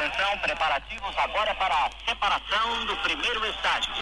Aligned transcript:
Atenção, 0.00 0.32
preparativos 0.40 1.14
agora 1.18 1.54
para 1.56 1.74
a 1.74 1.90
separação 2.08 2.86
do 2.86 2.96
primeiro 3.02 3.44
estágio. 3.44 3.92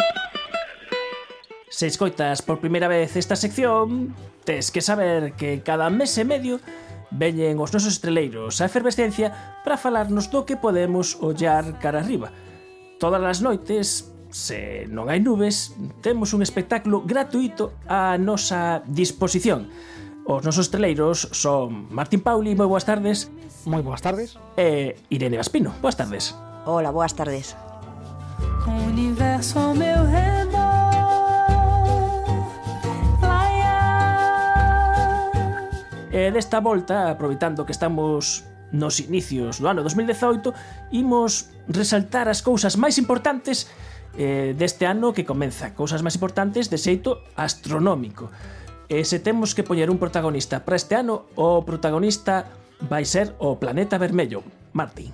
Se 1.68 1.88
escoitas 1.88 2.40
por 2.40 2.60
primeira 2.60 2.86
vez 2.86 3.16
esta 3.16 3.34
sección, 3.34 4.14
tes 4.44 4.70
que 4.70 4.80
saber 4.80 5.34
que 5.34 5.58
cada 5.66 5.90
mes 5.90 6.14
e 6.14 6.22
medio 6.22 6.62
veñen 7.10 7.58
os 7.58 7.74
nosos 7.74 7.98
estreleiros 7.98 8.62
a 8.62 8.70
efervescencia 8.70 9.34
para 9.66 9.74
falarnos 9.74 10.30
do 10.30 10.46
que 10.46 10.54
podemos 10.54 11.18
ollar 11.18 11.66
cara 11.82 11.98
arriba. 11.98 12.30
Todas 13.02 13.18
as 13.26 13.42
noites, 13.42 14.06
se 14.30 14.86
non 14.94 15.10
hai 15.10 15.18
nubes, 15.18 15.74
temos 15.98 16.30
un 16.30 16.46
espectáculo 16.46 17.02
gratuito 17.02 17.74
á 17.90 18.14
nosa 18.22 18.86
disposición 18.86 19.66
Os 20.28 20.44
nosos 20.44 20.68
treleiros 20.68 21.32
son 21.32 21.88
Martín 21.88 22.20
Pauli, 22.20 22.52
moi 22.52 22.68
boas 22.68 22.84
tardes. 22.84 23.32
Moi 23.64 23.80
boas 23.80 24.04
tardes. 24.04 24.36
E 24.60 24.92
Irene 25.08 25.40
Gaspino, 25.40 25.72
boas 25.80 25.96
tardes. 25.96 26.36
Hola, 26.68 26.92
boas 26.92 27.16
tardes. 27.16 27.56
O 28.68 28.92
universo 28.92 29.56
ao 29.56 29.72
meu 29.72 30.04
redor 30.04 30.92
Laia. 33.24 33.80
E 36.12 36.28
desta 36.28 36.60
volta, 36.60 37.08
aproveitando 37.08 37.64
que 37.64 37.72
estamos 37.72 38.44
nos 38.68 39.00
inicios 39.00 39.64
do 39.64 39.72
ano 39.72 39.80
2018, 39.80 40.52
imos 40.92 41.56
resaltar 41.72 42.28
as 42.28 42.44
cousas 42.44 42.76
máis 42.76 43.00
importantes 43.00 43.64
eh, 44.12 44.52
deste 44.52 44.84
ano 44.84 45.16
que 45.16 45.24
comeza. 45.24 45.72
Cousas 45.72 46.04
máis 46.04 46.20
importantes 46.20 46.68
de 46.68 46.76
xeito 46.76 47.24
astronómico. 47.32 48.28
E 48.88 49.04
se 49.04 49.20
temos 49.20 49.52
que 49.52 49.60
poñer 49.60 49.92
un 49.92 50.00
protagonista 50.00 50.64
para 50.64 50.80
este 50.80 50.96
ano, 50.96 51.28
o 51.36 51.60
protagonista 51.60 52.48
vai 52.88 53.04
ser 53.04 53.36
o 53.36 53.60
planeta 53.60 54.00
vermello, 54.00 54.40
Marte. 54.72 55.12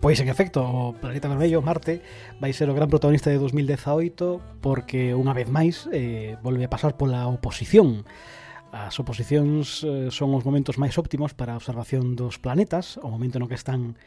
Pois 0.00 0.16
en 0.24 0.32
efecto, 0.32 0.64
o 0.64 0.96
planeta 0.96 1.28
vermello, 1.28 1.60
Marte, 1.60 2.00
vai 2.40 2.56
ser 2.56 2.72
o 2.72 2.76
gran 2.76 2.88
protagonista 2.88 3.28
de 3.28 3.36
2018 3.36 4.64
porque 4.64 5.12
unha 5.12 5.36
vez 5.36 5.52
máis 5.52 5.84
eh, 5.92 6.40
volve 6.40 6.64
a 6.64 6.72
pasar 6.72 6.96
pola 6.96 7.28
oposición. 7.28 8.08
As 8.72 8.96
oposicións 8.96 9.84
eh, 9.84 10.08
son 10.08 10.32
os 10.32 10.48
momentos 10.48 10.80
máis 10.80 10.96
óptimos 10.96 11.36
para 11.36 11.52
a 11.52 11.60
observación 11.60 12.16
dos 12.16 12.40
planetas, 12.40 12.96
o 13.04 13.12
momento 13.12 13.36
no 13.36 13.52
que 13.52 13.60
están 13.60 14.00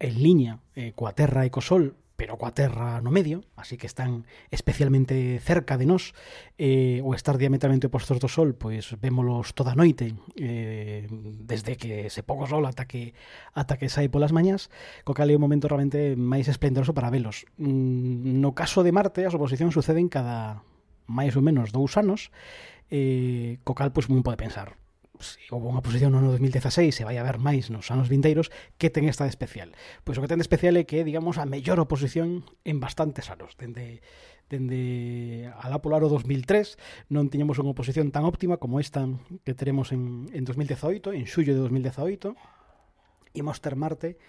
en 0.00 0.14
liña 0.24 0.64
eh, 0.72 0.96
coa 0.96 1.12
Terra 1.12 1.44
e 1.44 1.52
co 1.52 1.60
Sol 1.60 2.00
pero 2.24 2.40
coa 2.40 2.56
Terra 2.56 3.04
no 3.04 3.12
medio, 3.12 3.44
así 3.52 3.76
que 3.76 3.84
están 3.84 4.24
especialmente 4.48 5.36
cerca 5.44 5.76
de 5.76 5.84
nós, 5.84 6.16
eh, 6.56 7.04
ou 7.04 7.12
estar 7.12 7.36
diametralmente 7.36 7.92
opostos 7.92 8.16
do 8.16 8.32
Sol, 8.32 8.56
pois 8.56 8.96
vémolos 8.96 9.52
toda 9.52 9.76
a 9.76 9.78
noite, 9.78 10.16
eh, 10.40 11.04
desde 11.44 11.76
que 11.76 12.08
se 12.08 12.24
pouco 12.24 12.48
Sol 12.48 12.64
ata 12.64 12.88
que, 12.88 13.12
ata 13.52 13.76
que 13.76 13.92
sai 13.92 14.08
polas 14.08 14.32
mañas, 14.32 14.72
co 15.04 15.12
cal 15.12 15.28
é 15.28 15.36
un 15.36 15.44
momento 15.44 15.68
realmente 15.68 16.16
máis 16.16 16.48
esplendoroso 16.48 16.96
para 16.96 17.12
velos. 17.12 17.44
Mm, 17.60 18.40
no 18.40 18.56
caso 18.56 18.80
de 18.80 18.96
Marte, 18.96 19.28
as 19.28 19.36
oposicións 19.36 19.76
suceden 19.76 20.08
cada 20.08 20.64
máis 21.04 21.36
ou 21.36 21.44
menos 21.44 21.76
dous 21.76 22.00
anos, 22.00 22.32
eh, 22.88 23.60
co 23.68 23.76
cal 23.76 23.92
pois, 23.92 24.08
un 24.08 24.24
pode 24.24 24.40
pensar 24.40 24.80
houve 25.50 25.66
unha 25.70 25.84
posición 25.84 26.12
no 26.12 26.22
ano 26.22 26.30
2016 26.34 26.94
se 26.94 27.06
vai 27.06 27.16
a 27.18 27.26
ver 27.26 27.40
máis 27.40 27.68
nos 27.68 27.90
anos 27.92 28.08
vindeiros 28.08 28.52
que 28.78 28.88
ten 28.88 29.08
esta 29.08 29.24
de 29.24 29.32
especial. 29.32 29.72
Pois 30.02 30.16
o 30.16 30.22
que 30.22 30.30
ten 30.30 30.40
de 30.40 30.46
especial 30.46 30.74
é 30.76 30.84
que 30.84 31.00
é, 31.00 31.06
digamos, 31.06 31.40
a 31.40 31.44
mellor 31.48 31.80
oposición 31.80 32.44
en 32.64 32.78
bastantes 32.78 33.32
anos, 33.32 33.56
dende 33.56 34.04
dende 34.52 35.48
alá 35.56 35.80
polo 35.80 35.96
ano 35.96 36.12
2003 36.12 37.08
non 37.08 37.32
tiñamos 37.32 37.56
unha 37.56 37.72
oposición 37.72 38.12
tan 38.12 38.28
óptima 38.28 38.60
como 38.60 38.76
esta 38.76 39.08
que 39.42 39.56
teremos 39.56 39.88
en, 39.90 40.28
en 40.36 40.44
2018, 40.44 41.16
en 41.16 41.24
xullo 41.24 41.56
de 41.56 41.64
2018 41.64 42.36
imos 43.34 43.58
ter 43.64 43.74
Marte 43.74 44.20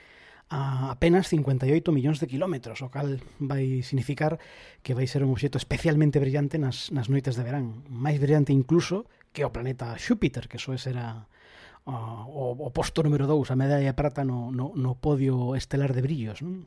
a 0.49 0.93
apenas 0.93 1.27
58 1.29 1.89
millóns 1.89 2.21
de 2.21 2.29
kilómetros, 2.29 2.85
o 2.85 2.93
cal 2.93 3.17
vai 3.41 3.81
significar 3.81 4.37
que 4.85 4.93
vai 4.93 5.09
ser 5.09 5.25
un 5.25 5.33
obxecto 5.33 5.57
especialmente 5.57 6.21
brillante 6.21 6.61
nas, 6.61 6.93
nas 6.93 7.09
noites 7.09 7.33
de 7.33 7.41
verán, 7.41 7.81
máis 7.89 8.21
brillante 8.21 8.53
incluso 8.53 9.09
que 9.35 9.43
o 9.43 9.51
planeta 9.51 9.99
Xúpiter, 9.99 10.47
que 10.47 10.55
soe 10.55 10.79
será 10.79 11.27
o, 11.83 12.55
o 12.55 12.69
posto 12.71 13.03
número 13.03 13.27
2, 13.27 13.51
a 13.51 13.59
medalla 13.59 13.91
de 13.91 13.99
prata 13.99 14.23
no, 14.23 14.49
no, 14.55 14.71
no 14.73 14.95
podio 14.95 15.53
estelar 15.59 15.91
de 15.91 16.01
brillos. 16.01 16.39
Non? 16.39 16.63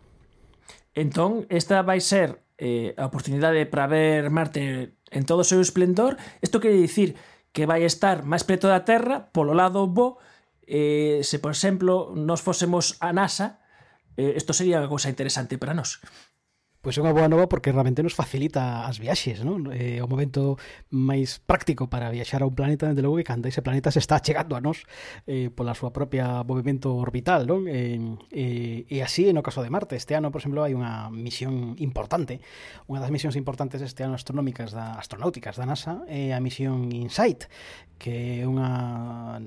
Entón, 0.93 1.49
esta 1.49 1.81
vai 1.81 2.05
ser 2.05 2.45
eh, 2.61 2.93
a 3.01 3.09
oportunidade 3.09 3.65
para 3.65 3.89
ver 3.89 4.29
Marte 4.29 5.01
en 5.09 5.25
todo 5.25 5.43
o 5.43 5.49
seu 5.49 5.65
esplendor. 5.65 6.21
Isto 6.45 6.61
quere 6.61 6.77
dicir 6.77 7.17
que 7.57 7.65
vai 7.65 7.83
estar 7.89 8.23
máis 8.29 8.45
preto 8.45 8.69
da 8.69 8.85
Terra, 8.85 9.33
polo 9.33 9.57
lado 9.57 9.89
bo, 9.89 10.21
eh, 10.69 11.25
se, 11.25 11.41
por 11.41 11.51
exemplo, 11.51 12.13
nos 12.13 12.45
fósemos 12.45 13.01
a 13.01 13.17
NASA, 13.17 13.65
eh, 14.21 14.37
isto 14.37 14.53
sería 14.53 14.83
unha 14.85 14.93
cousa 14.93 15.09
interesante 15.09 15.57
para 15.57 15.73
nós. 15.73 16.05
Pois 16.79 16.95
é 16.95 17.03
unha 17.03 17.11
boa 17.11 17.27
nova 17.27 17.51
porque 17.51 17.75
realmente 17.75 18.07
nos 18.07 18.15
facilita 18.15 18.87
as 18.87 19.03
viaxes, 19.03 19.43
non? 19.43 19.67
É 19.75 19.99
o 19.99 20.07
momento 20.07 20.55
máis 20.95 21.43
práctico 21.43 21.91
para 21.91 22.07
viaxar 22.15 22.41
a 22.41 22.47
un 22.47 22.55
planeta, 22.55 22.87
dende 22.87 23.03
logo 23.03 23.19
que 23.19 23.27
cando 23.27 23.51
ese 23.51 23.67
planeta 23.67 23.91
se 23.91 23.99
está 23.99 24.23
chegando 24.23 24.55
a 24.55 24.63
nós 24.63 24.87
eh, 25.27 25.51
pola 25.51 25.75
súa 25.75 25.91
propia 25.91 26.47
movimento 26.47 26.95
orbital, 26.95 27.51
non? 27.51 27.67
Eh, 27.67 27.99
eh, 28.31 28.87
e 28.87 28.97
así 29.03 29.27
no 29.35 29.43
caso 29.43 29.59
de 29.67 29.75
Marte. 29.75 29.99
Este 29.99 30.15
ano, 30.15 30.31
por 30.31 30.39
exemplo, 30.39 30.63
hai 30.63 30.71
unha 30.71 31.11
misión 31.11 31.75
importante, 31.83 32.39
unha 32.87 33.03
das 33.03 33.11
misións 33.11 33.35
importantes 33.35 33.83
este 33.83 34.07
ano 34.07 34.15
astronómicas 34.15 34.71
da 34.71 34.95
astronáuticas 35.03 35.59
da 35.59 35.67
NASA 35.67 36.07
é 36.07 36.31
a 36.31 36.39
misión 36.39 36.95
InSight, 36.95 37.51
que 37.99 38.43
é 38.43 38.47
unha 38.47 39.43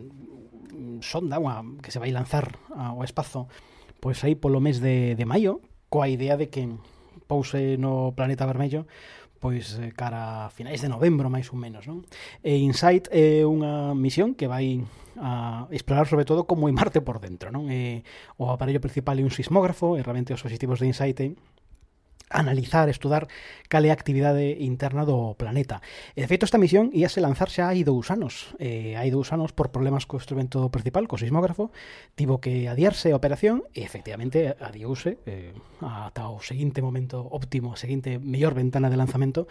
sonda 1.00 1.40
unha, 1.40 1.64
que 1.80 1.96
se 1.96 2.00
vai 2.04 2.12
lanzar 2.12 2.60
ao 2.76 3.08
espazo 3.08 3.48
pois 4.04 4.20
aí 4.28 4.36
polo 4.36 4.60
mes 4.60 4.84
de, 4.84 5.16
de 5.16 5.26
maio 5.30 5.62
coa 5.88 6.12
idea 6.12 6.36
de 6.36 6.52
que 6.52 6.68
pouse 7.32 7.80
no 7.80 8.12
Planeta 8.12 8.44
Vermello 8.44 8.84
pois 9.42 9.82
eh, 9.82 9.90
cara 9.98 10.46
a 10.46 10.50
finais 10.54 10.80
de 10.80 10.88
novembro 10.88 11.28
máis 11.34 11.50
ou 11.50 11.58
menos, 11.58 11.90
non? 11.90 12.06
E 12.46 12.62
Insight 12.62 13.10
é 13.10 13.42
unha 13.42 13.98
misión 13.98 14.38
que 14.38 14.46
vai 14.46 14.86
a 15.18 15.66
explorar 15.74 16.06
sobre 16.06 16.30
todo 16.30 16.46
como 16.46 16.70
é 16.70 16.72
Marte 16.72 17.02
por 17.02 17.18
dentro, 17.18 17.50
non? 17.50 17.66
E 17.68 18.06
o 18.38 18.54
aparello 18.54 18.80
principal 18.80 19.18
é 19.18 19.26
un 19.26 19.34
sismógrafo 19.34 19.98
e 19.98 20.06
realmente 20.06 20.32
os 20.38 20.46
objetivos 20.46 20.78
de 20.78 20.94
Insight 20.94 21.18
é 21.26 21.28
analizar, 22.32 22.90
estudar 22.90 23.28
cal 23.68 23.84
é 23.86 23.92
a 23.92 23.98
actividade 23.98 24.64
interna 24.64 25.06
do 25.06 25.36
planeta. 25.36 25.84
E, 26.16 26.24
de 26.24 26.28
feito, 26.28 26.48
esta 26.48 26.60
misión 26.60 26.90
íase 26.96 27.22
lanzar 27.22 27.52
xa 27.52 27.70
hai 27.70 27.84
dous 27.84 28.10
anos. 28.10 28.56
Eh, 28.58 28.96
hai 28.96 29.12
dous 29.12 29.30
anos, 29.36 29.52
por 29.52 29.70
problemas 29.70 30.08
co 30.08 30.18
instrumento 30.18 30.72
principal, 30.72 31.06
co 31.08 31.20
sismógrafo, 31.20 31.70
tivo 32.16 32.40
que 32.40 32.72
adiarse 32.72 33.12
a 33.12 33.20
operación 33.20 33.68
e, 33.76 33.84
efectivamente, 33.84 34.56
adiouse 34.58 35.20
eh, 35.28 35.54
ata 35.84 36.32
o 36.32 36.40
seguinte 36.40 36.82
momento 36.82 37.22
óptimo, 37.22 37.76
a 37.76 37.78
seguinte 37.78 38.18
mellor 38.18 38.56
ventana 38.56 38.90
de 38.90 38.98
lanzamento 38.98 39.48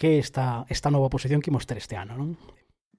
que 0.00 0.18
esta, 0.18 0.66
esta 0.68 0.90
nova 0.90 1.12
posición 1.12 1.44
que 1.44 1.52
imos 1.52 1.68
ter 1.68 1.78
este 1.78 1.96
ano. 1.96 2.16
Non? 2.16 2.36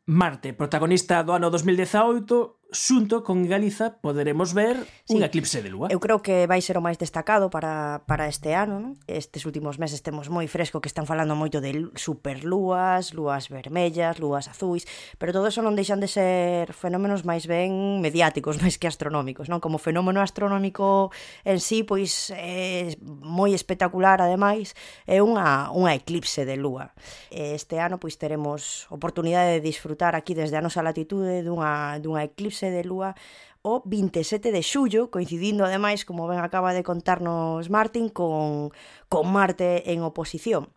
Marte, 0.05 0.51
protagonista 0.51 1.23
do 1.23 1.31
ano 1.31 1.47
2018, 1.47 2.62
xunto 2.73 3.23
con 3.23 3.47
Galiza 3.47 4.01
poderemos 4.01 4.53
ver 4.53 4.85
sí. 5.05 5.15
un 5.15 5.23
eclipse 5.23 5.61
de 5.61 5.69
lúa. 5.69 5.87
Eu 5.93 6.01
creo 6.01 6.25
que 6.25 6.49
vai 6.49 6.59
ser 6.59 6.75
o 6.75 6.83
máis 6.83 6.97
destacado 6.97 7.53
para, 7.53 8.03
para 8.09 8.27
este 8.27 8.57
ano. 8.57 8.81
Non? 8.81 8.93
Estes 9.05 9.45
últimos 9.45 9.77
meses 9.77 10.01
temos 10.01 10.27
moi 10.27 10.49
fresco 10.49 10.81
que 10.81 10.89
están 10.89 11.05
falando 11.05 11.37
moito 11.37 11.61
de 11.61 11.93
superlúas, 11.95 13.13
lúas 13.13 13.47
vermellas, 13.47 14.17
lúas 14.17 14.49
azuis, 14.49 14.89
pero 15.21 15.31
todo 15.31 15.47
eso 15.47 15.61
non 15.61 15.77
deixan 15.77 16.01
de 16.01 16.09
ser 16.09 16.73
fenómenos 16.73 17.23
máis 17.23 17.45
ben 17.45 18.01
mediáticos, 18.01 18.57
máis 18.63 18.81
que 18.81 18.89
astronómicos. 18.89 19.47
Non? 19.47 19.61
Como 19.61 19.77
fenómeno 19.77 20.19
astronómico 20.19 21.13
en 21.45 21.61
sí, 21.61 21.85
pois 21.85 22.33
é 22.33 22.97
moi 23.05 23.53
espectacular, 23.53 24.19
ademais, 24.19 24.73
é 25.05 25.21
unha, 25.21 25.69
unha 25.71 25.93
eclipse 25.93 26.43
de 26.43 26.57
lúa. 26.57 26.91
Este 27.29 27.77
ano 27.77 28.01
pois 28.01 28.17
teremos 28.17 28.89
oportunidade 28.89 29.61
de 29.61 29.61
disfrutar 29.61 30.17
aquí 30.17 30.33
desde 30.33 30.57
a 30.57 30.65
nosa 30.65 30.81
latitude 30.81 31.45
dunha, 31.45 32.01
dunha 32.01 32.25
eclipse 32.25 32.62
fase 32.63 32.71
de 32.71 32.87
lúa 32.87 33.15
o 33.63 33.83
27 33.83 34.51
de 34.51 34.63
xullo, 34.63 35.11
coincidindo 35.11 35.63
ademais, 35.63 36.03
como 36.07 36.27
ben 36.27 36.39
acaba 36.39 36.71
de 36.71 36.83
contarnos 36.83 37.67
Martin, 37.67 38.07
con, 38.07 38.71
con 39.07 39.31
Marte 39.31 39.91
en 39.91 40.03
oposición. 40.03 40.71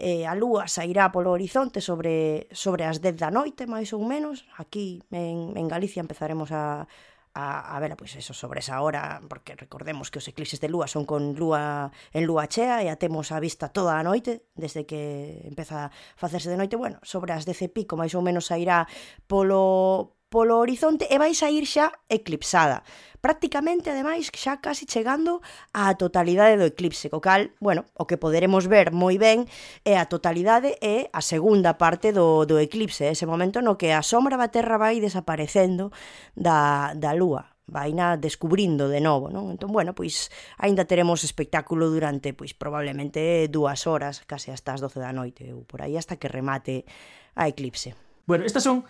Eh, 0.00 0.24
a 0.24 0.32
lúa 0.32 0.64
sairá 0.64 1.12
polo 1.12 1.32
horizonte 1.32 1.84
sobre, 1.84 2.48
sobre 2.56 2.88
as 2.88 3.04
10 3.04 3.20
da 3.20 3.28
noite, 3.28 3.68
máis 3.68 3.92
ou 3.92 4.00
menos. 4.00 4.48
Aquí 4.56 5.04
en, 5.12 5.52
en 5.56 5.66
Galicia 5.68 6.00
empezaremos 6.00 6.52
a, 6.56 6.88
a, 7.36 7.76
a 7.76 7.80
vela, 7.80 8.00
pois 8.00 8.16
eso, 8.16 8.32
sobre 8.32 8.64
esa 8.64 8.80
hora, 8.80 9.20
porque 9.28 9.56
recordemos 9.56 10.08
que 10.08 10.20
os 10.20 10.28
eclipses 10.28 10.60
de 10.60 10.72
lúa 10.72 10.88
son 10.88 11.04
con 11.04 11.36
lúa 11.36 11.92
en 12.16 12.24
lúa 12.24 12.48
chea 12.48 12.80
e 12.80 12.88
a 12.88 12.96
temos 12.96 13.32
a 13.32 13.40
vista 13.40 13.72
toda 13.72 14.00
a 14.00 14.04
noite, 14.04 14.48
desde 14.56 14.88
que 14.88 15.44
empeza 15.44 15.88
a 15.88 15.92
facerse 16.16 16.48
de 16.48 16.56
noite, 16.60 16.80
bueno, 16.80 16.96
sobre 17.04 17.32
as 17.32 17.44
10 17.44 17.64
e 17.64 17.68
pico 17.68 17.96
máis 18.00 18.12
ou 18.16 18.24
menos 18.24 18.48
sairá 18.48 18.88
polo 19.28 20.19
polo 20.30 20.56
horizonte 20.62 21.10
e 21.10 21.18
vai 21.18 21.34
sair 21.34 21.66
xa 21.66 21.90
eclipsada. 22.08 22.86
Prácticamente, 23.20 23.90
ademais, 23.90 24.32
xa 24.32 24.64
casi 24.64 24.88
chegando 24.88 25.44
á 25.76 25.92
totalidade 25.98 26.56
do 26.56 26.64
eclipse, 26.64 27.12
co 27.12 27.20
cal, 27.20 27.52
bueno, 27.60 27.84
o 27.98 28.08
que 28.08 28.16
poderemos 28.16 28.64
ver 28.70 28.94
moi 28.94 29.20
ben 29.20 29.44
é 29.84 30.00
a 30.00 30.08
totalidade 30.08 30.78
e 30.80 31.10
a 31.12 31.20
segunda 31.20 31.76
parte 31.76 32.14
do, 32.16 32.48
do 32.48 32.56
eclipse, 32.56 33.10
ese 33.10 33.28
momento 33.28 33.60
no 33.60 33.76
que 33.76 33.92
a 33.92 34.00
sombra 34.00 34.40
da 34.40 34.48
Terra 34.48 34.80
vai 34.80 35.02
desaparecendo 35.02 35.92
da, 36.32 36.94
da 36.96 37.12
Lúa 37.12 37.50
vaina 37.70 38.16
descubrindo 38.16 38.90
de 38.90 39.00
novo, 39.00 39.30
non? 39.30 39.54
Entón, 39.54 39.70
bueno, 39.70 39.94
pois 39.94 40.28
aínda 40.58 40.84
teremos 40.84 41.22
espectáculo 41.22 41.88
durante 41.88 42.34
pois 42.34 42.52
probablemente 42.52 43.46
dúas 43.46 43.86
horas, 43.86 44.26
case 44.26 44.50
hasta 44.50 44.74
as 44.74 44.82
12 44.82 44.98
da 44.98 45.14
noite 45.14 45.54
ou 45.54 45.62
por 45.64 45.80
aí 45.80 45.94
hasta 45.94 46.18
que 46.18 46.26
remate 46.26 46.82
a 47.38 47.46
eclipse. 47.46 47.94
Bueno, 48.26 48.42
estas 48.42 48.66
son 48.66 48.84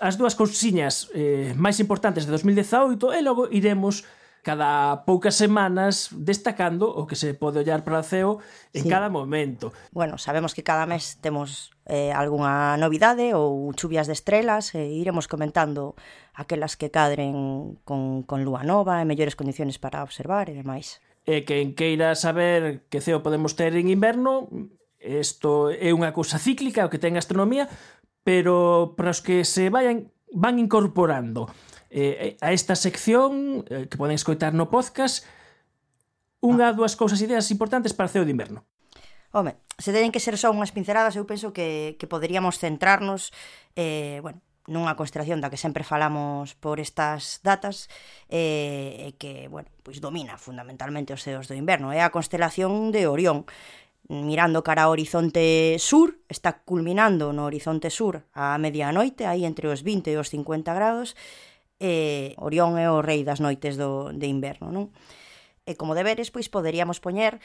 as 0.00 0.20
dúas 0.20 0.36
cousiñas 0.36 1.08
eh, 1.16 1.56
máis 1.56 1.80
importantes 1.80 2.28
de 2.28 2.30
2018 2.32 3.16
e 3.16 3.20
logo 3.24 3.48
iremos 3.48 4.04
cada 4.46 5.02
poucas 5.02 5.34
semanas 5.34 6.14
destacando 6.14 6.86
o 6.86 7.10
que 7.10 7.18
se 7.18 7.34
pode 7.34 7.58
ollar 7.58 7.82
para 7.82 8.06
CEO 8.06 8.38
en 8.70 8.86
sí. 8.86 8.88
cada 8.88 9.10
momento. 9.10 9.74
Bueno, 9.90 10.22
sabemos 10.22 10.54
que 10.54 10.62
cada 10.62 10.86
mes 10.86 11.18
temos 11.18 11.74
eh, 11.82 12.14
algunha 12.14 12.78
novidade 12.78 13.34
ou 13.34 13.74
chuvias 13.74 14.06
de 14.06 14.14
estrelas 14.14 14.70
e 14.78 14.86
iremos 14.86 15.26
comentando 15.26 15.98
aquelas 16.30 16.78
que 16.78 16.94
cadren 16.94 17.74
con, 17.82 18.22
con 18.22 18.46
lúa 18.46 18.62
nova 18.62 19.02
e 19.02 19.08
mellores 19.08 19.34
condiciones 19.34 19.82
para 19.82 20.06
observar 20.06 20.46
e 20.46 20.54
demais. 20.54 21.02
E 21.26 21.42
quen 21.42 21.74
queira 21.74 22.14
saber 22.14 22.86
que 22.86 23.02
CEO 23.02 23.26
podemos 23.26 23.58
ter 23.58 23.74
en 23.74 23.90
inverno, 23.90 24.46
isto 25.02 25.74
é 25.74 25.90
unha 25.90 26.14
cousa 26.14 26.38
cíclica 26.38 26.86
o 26.86 26.90
que 26.90 27.02
ten 27.02 27.18
astronomía, 27.18 27.66
pero 28.26 28.98
para 28.98 29.14
os 29.14 29.22
que 29.22 29.46
se 29.46 29.70
vayan 29.70 30.10
van 30.34 30.58
incorporando 30.58 31.46
eh, 31.94 32.34
eh, 32.34 32.42
a 32.42 32.50
esta 32.50 32.74
sección 32.74 33.62
eh, 33.70 33.86
que 33.86 33.94
poden 33.94 34.18
escoitar 34.18 34.50
no 34.50 34.66
podcast 34.66 35.22
unha, 36.42 36.74
ah. 36.74 36.74
dúas 36.74 36.98
cousas, 36.98 37.22
ideas 37.22 37.46
importantes 37.54 37.94
para 37.94 38.10
CEO 38.10 38.26
de 38.26 38.34
inverno. 38.34 38.66
Home, 39.30 39.62
se 39.78 39.94
teñen 39.94 40.10
que 40.10 40.18
ser 40.18 40.34
só 40.34 40.50
unhas 40.50 40.74
pinceladas, 40.74 41.14
eu 41.14 41.22
penso 41.22 41.54
que, 41.54 41.94
que 42.02 42.10
poderíamos 42.10 42.58
centrarnos 42.58 43.30
eh, 43.78 44.18
bueno, 44.26 44.42
nunha 44.66 44.98
constelación 44.98 45.38
da 45.38 45.46
que 45.46 45.60
sempre 45.60 45.86
falamos 45.86 46.58
por 46.58 46.82
estas 46.82 47.38
datas 47.46 47.86
eh, 48.26 49.06
e 49.06 49.14
eh, 49.14 49.22
que, 49.22 49.46
bueno, 49.46 49.70
pois 49.86 50.02
domina 50.02 50.34
fundamentalmente 50.34 51.14
os 51.14 51.22
ceos 51.22 51.46
do 51.46 51.54
inverno. 51.54 51.94
É 51.94 52.02
a 52.02 52.10
constelación 52.10 52.90
de 52.90 53.06
Orión, 53.06 53.46
mirando 54.08 54.62
cara 54.62 54.86
ao 54.86 54.94
horizonte 54.94 55.76
sur, 55.82 56.22
está 56.30 56.62
culminando 56.62 57.34
no 57.34 57.46
horizonte 57.46 57.90
sur 57.90 58.30
a 58.34 58.58
medianoite, 58.58 59.26
aí 59.26 59.42
entre 59.44 59.66
os 59.66 59.82
20 59.82 60.14
e 60.14 60.18
os 60.18 60.30
50 60.30 60.74
grados, 60.74 61.18
e 61.80 62.32
Orión 62.38 62.78
é 62.78 62.88
o 62.88 63.02
rei 63.02 63.26
das 63.26 63.42
noites 63.42 63.76
do, 63.76 64.14
de 64.14 64.26
inverno, 64.30 64.70
non? 64.70 64.94
E 65.66 65.74
como 65.74 65.98
deberes, 65.98 66.30
pois 66.30 66.46
poderíamos 66.46 67.02
poñer 67.02 67.42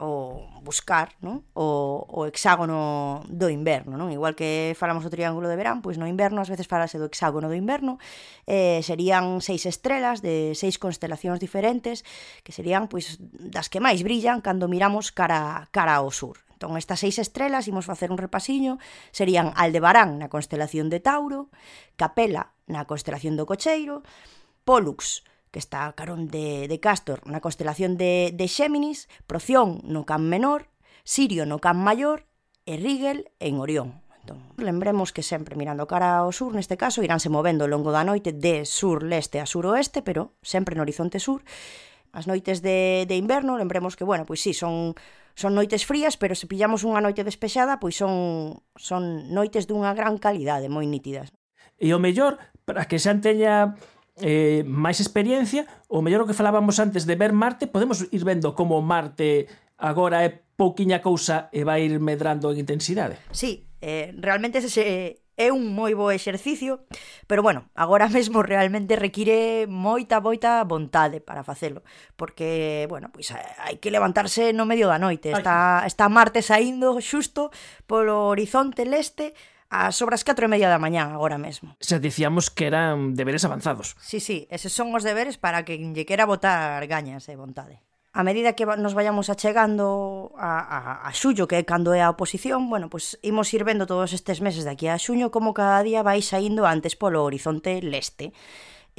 o 0.00 0.48
buscar 0.64 1.12
non? 1.20 1.44
O, 1.52 2.02
o 2.08 2.24
hexágono 2.24 3.22
do 3.28 3.52
inverno. 3.52 4.00
Non? 4.00 4.08
Igual 4.08 4.32
que 4.32 4.72
falamos 4.74 5.04
do 5.04 5.12
triángulo 5.12 5.46
de 5.46 5.60
verán, 5.60 5.84
pois 5.84 6.00
no 6.00 6.08
inverno 6.08 6.40
ás 6.40 6.48
veces 6.48 6.66
falase 6.66 6.96
do 6.96 7.06
hexágono 7.06 7.52
do 7.52 7.56
inverno, 7.56 8.00
eh, 8.48 8.80
serían 8.80 9.44
seis 9.44 9.68
estrelas 9.68 10.24
de 10.24 10.56
seis 10.56 10.80
constelacións 10.80 11.38
diferentes 11.38 12.02
que 12.42 12.56
serían 12.56 12.88
pois 12.88 13.20
das 13.20 13.68
que 13.68 13.78
máis 13.78 14.00
brillan 14.00 14.40
cando 14.40 14.66
miramos 14.66 15.12
cara, 15.12 15.68
cara 15.70 16.00
ao 16.00 16.08
sur. 16.08 16.40
Entón, 16.60 16.76
estas 16.76 17.00
seis 17.00 17.16
estrelas, 17.16 17.68
imos 17.72 17.88
facer 17.88 18.12
un 18.12 18.20
repasiño, 18.20 18.76
serían 19.16 19.56
Aldebarán 19.56 20.20
na 20.20 20.28
constelación 20.28 20.92
de 20.92 21.00
Tauro, 21.00 21.48
Capela 21.96 22.52
na 22.68 22.84
constelación 22.84 23.40
do 23.40 23.48
Cocheiro, 23.48 24.04
Pollux 24.68 25.24
que 25.50 25.58
está 25.58 25.86
a 25.86 25.94
carón 25.98 26.30
de, 26.30 26.70
de 26.70 26.78
Castor 26.78 27.26
na 27.26 27.42
constelación 27.42 27.98
de, 27.98 28.30
de 28.30 28.46
Xéminis, 28.46 29.10
Proción 29.26 29.82
no 29.84 30.06
Can 30.06 30.30
Menor, 30.30 30.70
Sirio 31.02 31.46
no 31.46 31.58
Can 31.58 31.82
Maior 31.82 32.30
e 32.66 32.78
Rigel 32.78 33.30
en 33.42 33.58
Orión. 33.58 34.02
Entón, 34.20 34.44
lembremos 34.56 35.12
que 35.12 35.24
sempre 35.24 35.56
mirando 35.56 35.88
cara 35.88 36.22
ao 36.22 36.30
sur, 36.30 36.52
neste 36.54 36.76
caso, 36.76 37.02
iránse 37.02 37.32
movendo 37.32 37.64
ao 37.66 37.72
longo 37.72 37.90
da 37.90 38.06
noite 38.06 38.30
de 38.30 38.68
sur-leste 38.68 39.40
a 39.40 39.48
suroeste, 39.48 40.04
pero 40.04 40.36
sempre 40.44 40.76
no 40.76 40.84
horizonte 40.84 41.18
sur. 41.18 41.42
As 42.12 42.28
noites 42.28 42.60
de, 42.60 43.06
de 43.08 43.16
inverno, 43.16 43.56
lembremos 43.56 43.96
que, 43.96 44.04
bueno, 44.04 44.26
pois 44.28 44.42
sí, 44.42 44.52
son, 44.52 44.94
son 45.34 45.54
noites 45.54 45.86
frías, 45.86 46.20
pero 46.20 46.36
se 46.36 46.46
pillamos 46.46 46.84
unha 46.84 47.00
noite 47.00 47.24
despexada, 47.24 47.80
pois 47.80 47.96
son, 47.96 48.60
son 48.76 49.32
noites 49.32 49.64
dunha 49.64 49.96
gran 49.96 50.20
calidade, 50.20 50.68
moi 50.68 50.84
nítidas. 50.84 51.32
E 51.80 51.96
o 51.96 51.98
mellor, 51.98 52.36
para 52.68 52.84
que 52.84 53.00
xa 53.00 53.16
teña 53.18 53.74
eh, 54.20 54.62
máis 54.68 55.00
experiencia, 55.00 55.66
o 55.88 56.04
mellor 56.04 56.24
o 56.24 56.28
que 56.28 56.36
falábamos 56.36 56.78
antes 56.78 57.08
de 57.08 57.16
ver 57.16 57.32
Marte, 57.32 57.66
podemos 57.66 58.04
ir 58.12 58.22
vendo 58.24 58.54
como 58.54 58.80
Marte 58.84 59.48
agora 59.80 60.22
é 60.22 60.30
pouquiña 60.54 61.00
cousa 61.00 61.48
e 61.50 61.64
vai 61.64 61.88
ir 61.88 61.96
medrando 61.98 62.52
en 62.52 62.60
intensidade. 62.60 63.16
Sí, 63.32 63.64
eh, 63.80 64.12
realmente 64.20 64.60
ese 64.60 64.70
eh, 64.84 65.24
é 65.40 65.48
un 65.48 65.72
moi 65.72 65.96
bo 65.96 66.12
exercicio, 66.12 66.84
pero 67.24 67.40
bueno, 67.40 67.72
agora 67.72 68.12
mesmo 68.12 68.44
realmente 68.44 69.00
require 69.00 69.64
moita, 69.64 70.20
moita 70.20 70.60
vontade 70.68 71.24
para 71.24 71.40
facelo, 71.40 71.80
porque, 72.20 72.84
bueno, 72.92 73.08
pois 73.08 73.32
eh, 73.32 73.40
hai 73.64 73.80
que 73.80 73.88
levantarse 73.88 74.52
no 74.52 74.68
medio 74.68 74.84
da 74.92 75.00
noite, 75.00 75.32
está, 75.32 75.80
Ay. 75.80 75.88
está 75.88 76.12
Marte 76.12 76.44
saindo 76.44 77.00
xusto 77.00 77.48
polo 77.88 78.28
horizonte 78.28 78.84
leste, 78.84 79.32
ás 79.70 80.02
obras 80.02 80.26
4 80.26 80.44
e 80.44 80.50
media 80.50 80.68
da 80.68 80.82
mañá 80.82 81.06
agora 81.06 81.38
mesmo. 81.38 81.78
Se 81.78 82.02
dicíamos 82.02 82.50
que 82.50 82.66
eran 82.66 83.14
deberes 83.14 83.46
avanzados. 83.46 83.94
Sí, 84.02 84.18
sí, 84.18 84.50
eses 84.50 84.74
son 84.74 84.90
os 84.90 85.06
deberes 85.06 85.38
para 85.38 85.62
que 85.62 85.78
lle 85.78 86.04
quera 86.04 86.26
botar 86.26 86.82
gañas 86.90 87.30
e 87.30 87.38
vontade. 87.38 87.78
A 88.10 88.26
medida 88.26 88.58
que 88.58 88.66
nos 88.66 88.98
vayamos 88.98 89.30
achegando 89.30 90.34
a, 90.34 90.58
a, 90.58 90.78
a 91.06 91.10
xullo, 91.14 91.46
que 91.46 91.62
é 91.62 91.62
cando 91.62 91.94
é 91.94 92.02
a 92.02 92.10
oposición, 92.10 92.66
bueno, 92.66 92.90
pois 92.90 93.14
pues, 93.14 93.22
imos 93.22 93.46
ir 93.54 93.62
vendo 93.62 93.86
todos 93.86 94.10
estes 94.10 94.42
meses 94.42 94.66
de 94.66 94.74
aquí 94.74 94.90
a 94.90 94.98
xuño 94.98 95.30
como 95.30 95.54
cada 95.54 95.78
día 95.86 96.02
vai 96.02 96.18
saindo 96.18 96.66
antes 96.66 96.98
polo 96.98 97.22
horizonte 97.22 97.78
leste. 97.78 98.34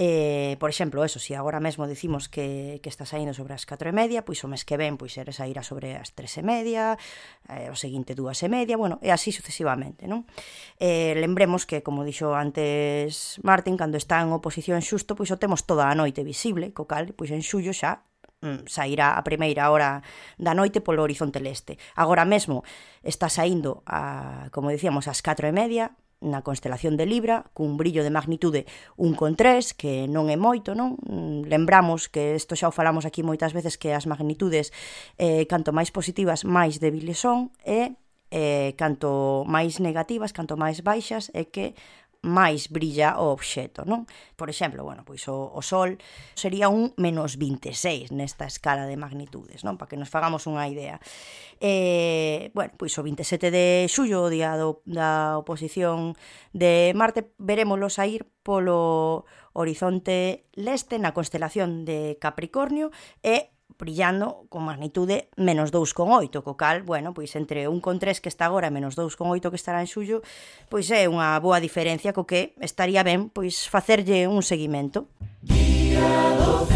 Eh, 0.03 0.57
por 0.59 0.71
exemplo, 0.71 1.05
eso, 1.05 1.19
se 1.19 1.27
si 1.27 1.33
agora 1.35 1.59
mesmo 1.59 1.85
dicimos 1.85 2.27
que, 2.27 2.79
que 2.81 2.89
está 2.89 3.05
saindo 3.05 3.35
sobre 3.35 3.53
as 3.53 3.69
4 3.69 3.85
e 3.85 3.93
media, 3.93 4.25
pois 4.25 4.41
o 4.41 4.49
mes 4.49 4.65
que 4.65 4.73
ven, 4.73 4.97
pois 4.97 5.13
eres 5.13 5.37
a 5.37 5.45
ira 5.45 5.61
sobre 5.61 5.93
as 5.93 6.17
3 6.17 6.41
e 6.41 6.43
media, 6.43 6.97
eh, 7.45 7.69
o 7.69 7.77
seguinte 7.77 8.17
2 8.17 8.33
e 8.33 8.49
media, 8.49 8.81
bueno, 8.81 8.97
e 9.05 9.13
así 9.13 9.29
sucesivamente, 9.29 10.09
non? 10.09 10.25
Eh, 10.81 11.13
lembremos 11.21 11.69
que, 11.69 11.85
como 11.85 12.01
dixo 12.01 12.33
antes 12.33 13.37
Martin, 13.45 13.77
cando 13.77 13.93
está 13.93 14.25
en 14.25 14.33
oposición 14.33 14.81
xusto, 14.81 15.13
pois 15.13 15.29
o 15.29 15.37
temos 15.37 15.69
toda 15.69 15.85
a 15.85 15.93
noite 15.93 16.25
visible, 16.25 16.73
co 16.73 16.89
cal, 16.89 17.13
pois 17.13 17.29
en 17.29 17.45
xullo 17.45 17.69
xa 17.69 18.01
mm, 18.41 18.65
sairá 18.65 19.13
a 19.13 19.21
primeira 19.21 19.69
hora 19.69 20.01
da 20.41 20.57
noite 20.57 20.81
polo 20.81 21.05
horizonte 21.05 21.37
leste. 21.37 21.77
Agora 21.93 22.25
mesmo 22.25 22.65
está 23.05 23.29
saindo, 23.29 23.85
a, 23.85 24.49
como 24.49 24.73
dicíamos, 24.73 25.05
ás 25.05 25.21
4 25.21 25.45
e 25.45 25.53
media, 25.53 25.93
na 26.21 26.45
constelación 26.45 26.95
de 26.95 27.09
Libra, 27.09 27.49
cun 27.57 27.75
brillo 27.75 28.05
de 28.05 28.13
magnitude 28.13 28.69
1,3, 28.95 29.73
que 29.73 30.05
non 30.07 30.29
é 30.29 30.37
moito, 30.37 30.77
non? 30.77 30.95
Lembramos 31.49 32.07
que 32.07 32.37
isto 32.37 32.53
xa 32.53 32.69
o 32.69 32.73
falamos 32.73 33.03
aquí 33.09 33.25
moitas 33.25 33.51
veces 33.51 33.75
que 33.75 33.91
as 33.91 34.05
magnitudes 34.05 34.69
eh, 35.17 35.49
canto 35.49 35.73
máis 35.73 35.89
positivas 35.89 36.45
máis 36.45 36.77
débiles 36.77 37.17
son 37.17 37.49
e 37.65 37.97
eh, 38.31 38.73
canto 38.79 39.43
máis 39.43 39.83
negativas, 39.83 40.31
canto 40.31 40.55
máis 40.55 40.79
baixas 40.85 41.27
é 41.35 41.43
que 41.49 41.75
máis 42.21 42.69
brilla 42.69 43.17
o 43.17 43.33
obxecto, 43.33 43.81
non? 43.81 44.05
Por 44.37 44.53
exemplo, 44.53 44.85
bueno, 44.85 45.01
pois 45.01 45.25
o, 45.25 45.49
o 45.49 45.61
Sol 45.65 45.97
sería 46.37 46.69
un 46.69 46.93
menos 47.01 47.41
26 47.41 48.13
nesta 48.13 48.45
escala 48.45 48.85
de 48.85 48.93
magnitudes, 48.93 49.65
non? 49.65 49.81
Para 49.81 49.89
que 49.89 49.97
nos 49.97 50.13
fagamos 50.13 50.45
unha 50.45 50.69
idea. 50.69 51.01
Eh, 51.57 52.53
bueno, 52.53 52.77
pois 52.77 52.93
o 52.97 53.01
27 53.01 53.49
de 53.49 53.89
xullo, 53.89 54.29
o 54.29 54.31
día 54.33 54.53
do, 54.53 54.85
da 54.85 55.41
oposición 55.41 56.13
de 56.53 56.93
Marte, 56.93 57.33
verémoslo 57.41 57.89
sair 57.89 58.29
polo 58.45 59.25
horizonte 59.57 60.45
leste 60.53 61.01
na 61.01 61.17
constelación 61.17 61.89
de 61.89 62.21
Capricornio 62.21 62.93
e 63.25 63.49
brillando 63.81 64.45
con 64.53 64.69
magnitude 64.69 65.33
menos 65.33 65.73
2,8, 65.73 66.45
co 66.45 66.53
cal, 66.53 66.85
bueno, 66.85 67.17
pois 67.17 67.33
entre 67.33 67.65
1,3 67.65 68.21
que 68.21 68.29
está 68.29 68.45
agora 68.45 68.69
e 68.69 68.75
menos 68.77 68.93
2,8 68.93 69.49
que 69.49 69.57
estará 69.57 69.81
en 69.81 69.89
xullo, 69.89 70.21
pois 70.69 70.85
é 70.93 71.09
unha 71.09 71.33
boa 71.41 71.57
diferencia 71.57 72.13
co 72.13 72.29
que 72.29 72.53
estaría 72.61 73.01
ben 73.01 73.33
pois 73.33 73.65
facerlle 73.65 74.29
un 74.29 74.45
seguimento. 74.45 75.09
Do. 75.41 76.69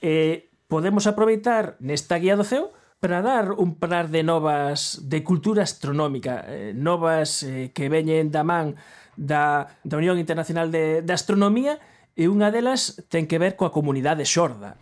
Eh, 0.00 0.48
podemos 0.68 1.06
aproveitar 1.06 1.76
nesta 1.80 2.16
guía 2.16 2.36
do 2.36 2.44
ceo 2.44 2.72
para 3.00 3.20
dar 3.20 3.52
un 3.52 3.76
par 3.76 4.08
de 4.08 4.24
novas 4.24 5.00
de 5.04 5.24
cultura 5.24 5.64
astronómica, 5.64 6.44
eh, 6.48 6.72
novas 6.72 7.44
eh, 7.44 7.72
que 7.72 7.92
veñen 7.92 8.32
da 8.32 8.44
man 8.44 8.80
da, 9.16 9.76
da 9.84 10.00
Unión 10.00 10.16
Internacional 10.16 10.72
de, 10.72 11.04
de 11.04 11.12
Astronomía 11.12 11.80
e 12.16 12.26
unha 12.26 12.50
delas 12.50 13.02
ten 13.12 13.26
que 13.30 13.38
ver 13.38 13.54
coa 13.54 13.74
comunidade 13.74 14.26
xorda. 14.26 14.76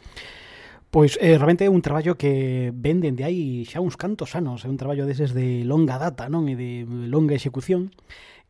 Pois 0.89 1.21
eh, 1.21 1.37
realmente 1.37 1.69
é 1.69 1.71
un 1.71 1.85
traballo 1.85 2.17
que 2.17 2.73
venden 2.73 3.13
de 3.13 3.25
aí 3.29 3.69
xa 3.69 3.85
uns 3.85 4.01
cantos 4.01 4.33
anos, 4.33 4.65
é 4.65 4.69
un 4.73 4.81
traballo 4.81 5.05
deses 5.05 5.37
de 5.37 5.61
longa 5.69 6.01
data, 6.01 6.33
non? 6.33 6.49
E 6.49 6.57
de 6.57 6.89
longa 6.89 7.37
execución 7.37 7.93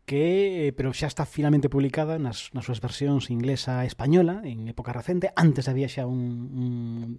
que 0.09 0.69
eh, 0.69 0.73
pero 0.73 0.95
xa 0.97 1.11
está 1.11 1.29
finalmente 1.29 1.69
publicada 1.69 2.17
nas, 2.17 2.49
nas 2.57 2.65
súas 2.65 2.81
versións 2.81 3.29
inglesa 3.29 3.85
e 3.85 3.91
española 3.93 4.41
en 4.47 4.65
época 4.71 4.97
recente, 4.97 5.35
antes 5.37 5.69
había 5.69 5.91
xa 5.91 6.09
un, 6.09 6.49
un, 6.49 6.73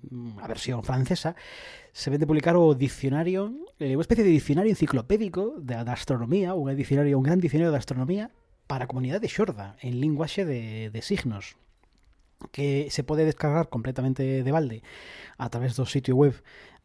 unha 0.10 0.48
versión 0.50 0.82
francesa 0.82 1.38
se 1.94 2.10
vende 2.10 2.26
publicar 2.26 2.58
o 2.58 2.74
dicionario, 2.74 3.54
eh, 3.78 3.94
unha 3.94 4.04
especie 4.04 4.26
de 4.26 4.34
dicionario 4.34 4.74
enciclopédico 4.74 5.62
da, 5.62 5.86
da 5.86 5.94
astronomía, 5.94 6.58
un 6.58 6.74
dicionario, 6.74 7.20
un 7.20 7.28
gran 7.28 7.38
dicionario 7.38 7.70
de 7.70 7.78
astronomía 7.78 8.34
para 8.70 8.86
a 8.86 8.92
comunidade 8.92 9.26
xorda 9.26 9.74
en 9.82 9.98
linguaxe 9.98 10.46
de, 10.46 10.94
de 10.94 11.02
signos 11.02 11.58
que 12.54 12.88
se 12.94 13.02
pode 13.02 13.26
descargar 13.26 13.68
completamente 13.68 14.46
de 14.46 14.52
balde 14.54 14.86
a 15.42 15.50
través 15.50 15.74
do 15.74 15.90
sitio 15.90 16.14
web 16.14 16.38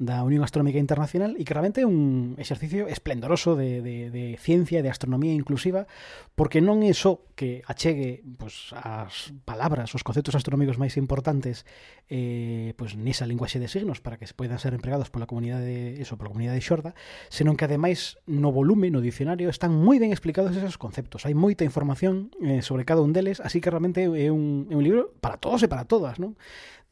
da 0.04 0.22
Unión 0.22 0.44
Astronómica 0.44 0.78
Internacional 0.78 1.34
e 1.34 1.42
que 1.42 1.52
realmente 1.56 1.82
é 1.82 1.88
un 1.88 2.38
exercicio 2.38 2.86
esplendoroso 2.86 3.56
de, 3.56 3.80
de, 3.80 4.12
de 4.12 4.36
ciencia 4.38 4.80
e 4.80 4.84
de 4.84 4.92
astronomía 4.92 5.32
inclusiva 5.32 5.88
porque 6.36 6.60
non 6.60 6.84
é 6.84 6.92
só 6.92 7.24
que 7.34 7.66
achegue 7.66 8.22
pues, 8.38 8.70
as 8.76 9.34
palabras, 9.42 9.90
os 9.96 10.06
conceptos 10.06 10.38
astronómicos 10.38 10.78
máis 10.78 10.94
importantes 10.94 11.66
eh, 12.06 12.76
pues, 12.78 12.94
nesa 12.94 13.26
linguaxe 13.26 13.58
de 13.58 13.66
signos 13.66 13.98
para 13.98 14.20
que 14.20 14.28
se 14.28 14.36
poidan 14.36 14.62
ser 14.62 14.76
empregados 14.76 15.10
pola 15.10 15.26
comunidade 15.26 15.98
eso, 15.98 16.14
pola 16.14 16.30
comunidade 16.30 16.62
xorda, 16.62 16.94
senón 17.32 17.58
que 17.58 17.66
ademais 17.66 18.20
no 18.28 18.54
volume, 18.54 18.92
no 18.94 19.02
dicionario, 19.02 19.50
están 19.50 19.74
moi 19.74 19.98
ben 19.98 20.14
explicados 20.14 20.54
esos 20.54 20.78
conceptos. 20.78 21.26
Hai 21.26 21.34
moita 21.34 21.66
información 21.66 22.30
eh, 22.38 22.62
sobre 22.62 22.86
cada 22.86 23.02
un 23.02 23.16
deles, 23.16 23.42
así 23.42 23.58
que 23.58 23.72
realmente 23.72 24.06
é 24.06 24.30
un, 24.30 24.70
é 24.70 24.74
un 24.78 24.84
libro 24.84 25.10
para 25.18 25.40
todos 25.40 25.64
e 25.64 25.68
para 25.68 25.88
todas, 25.88 26.22
non? 26.22 26.38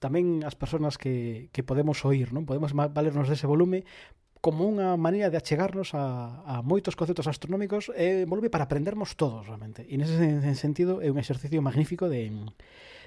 tamén 0.02 0.42
as 0.42 0.58
persoas 0.58 0.98
que, 0.98 1.46
que 1.54 1.62
podemos 1.62 2.02
oír, 2.02 2.34
non? 2.34 2.42
Podemos 2.42 2.74
valernos 2.74 3.30
dese 3.30 3.46
volume 3.46 3.86
como 4.42 4.66
unha 4.66 4.98
maneira 4.98 5.30
de 5.30 5.38
achegarnos 5.38 5.94
a, 5.94 6.42
a 6.42 6.66
moitos 6.66 6.98
conceptos 6.98 7.30
astronómicos 7.30 7.94
e 7.94 8.26
volume 8.26 8.50
para 8.50 8.66
aprendermos 8.66 9.14
todos 9.14 9.46
realmente. 9.46 9.86
E 9.86 9.94
nese 9.94 10.42
sentido 10.58 10.98
é 10.98 11.06
un 11.14 11.22
exercicio 11.22 11.62
magnífico 11.62 12.10
de, 12.10 12.34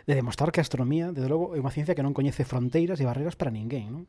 de 0.08 0.14
demostrar 0.16 0.56
que 0.56 0.64
a 0.64 0.66
astronomía, 0.66 1.12
desde 1.12 1.28
logo, 1.28 1.52
é 1.52 1.60
unha 1.60 1.76
ciencia 1.76 1.92
que 1.92 2.08
non 2.08 2.16
coñece 2.16 2.48
fronteiras 2.48 3.04
e 3.04 3.06
barreras 3.06 3.36
para 3.36 3.52
ninguén, 3.52 3.92
non? 3.92 4.04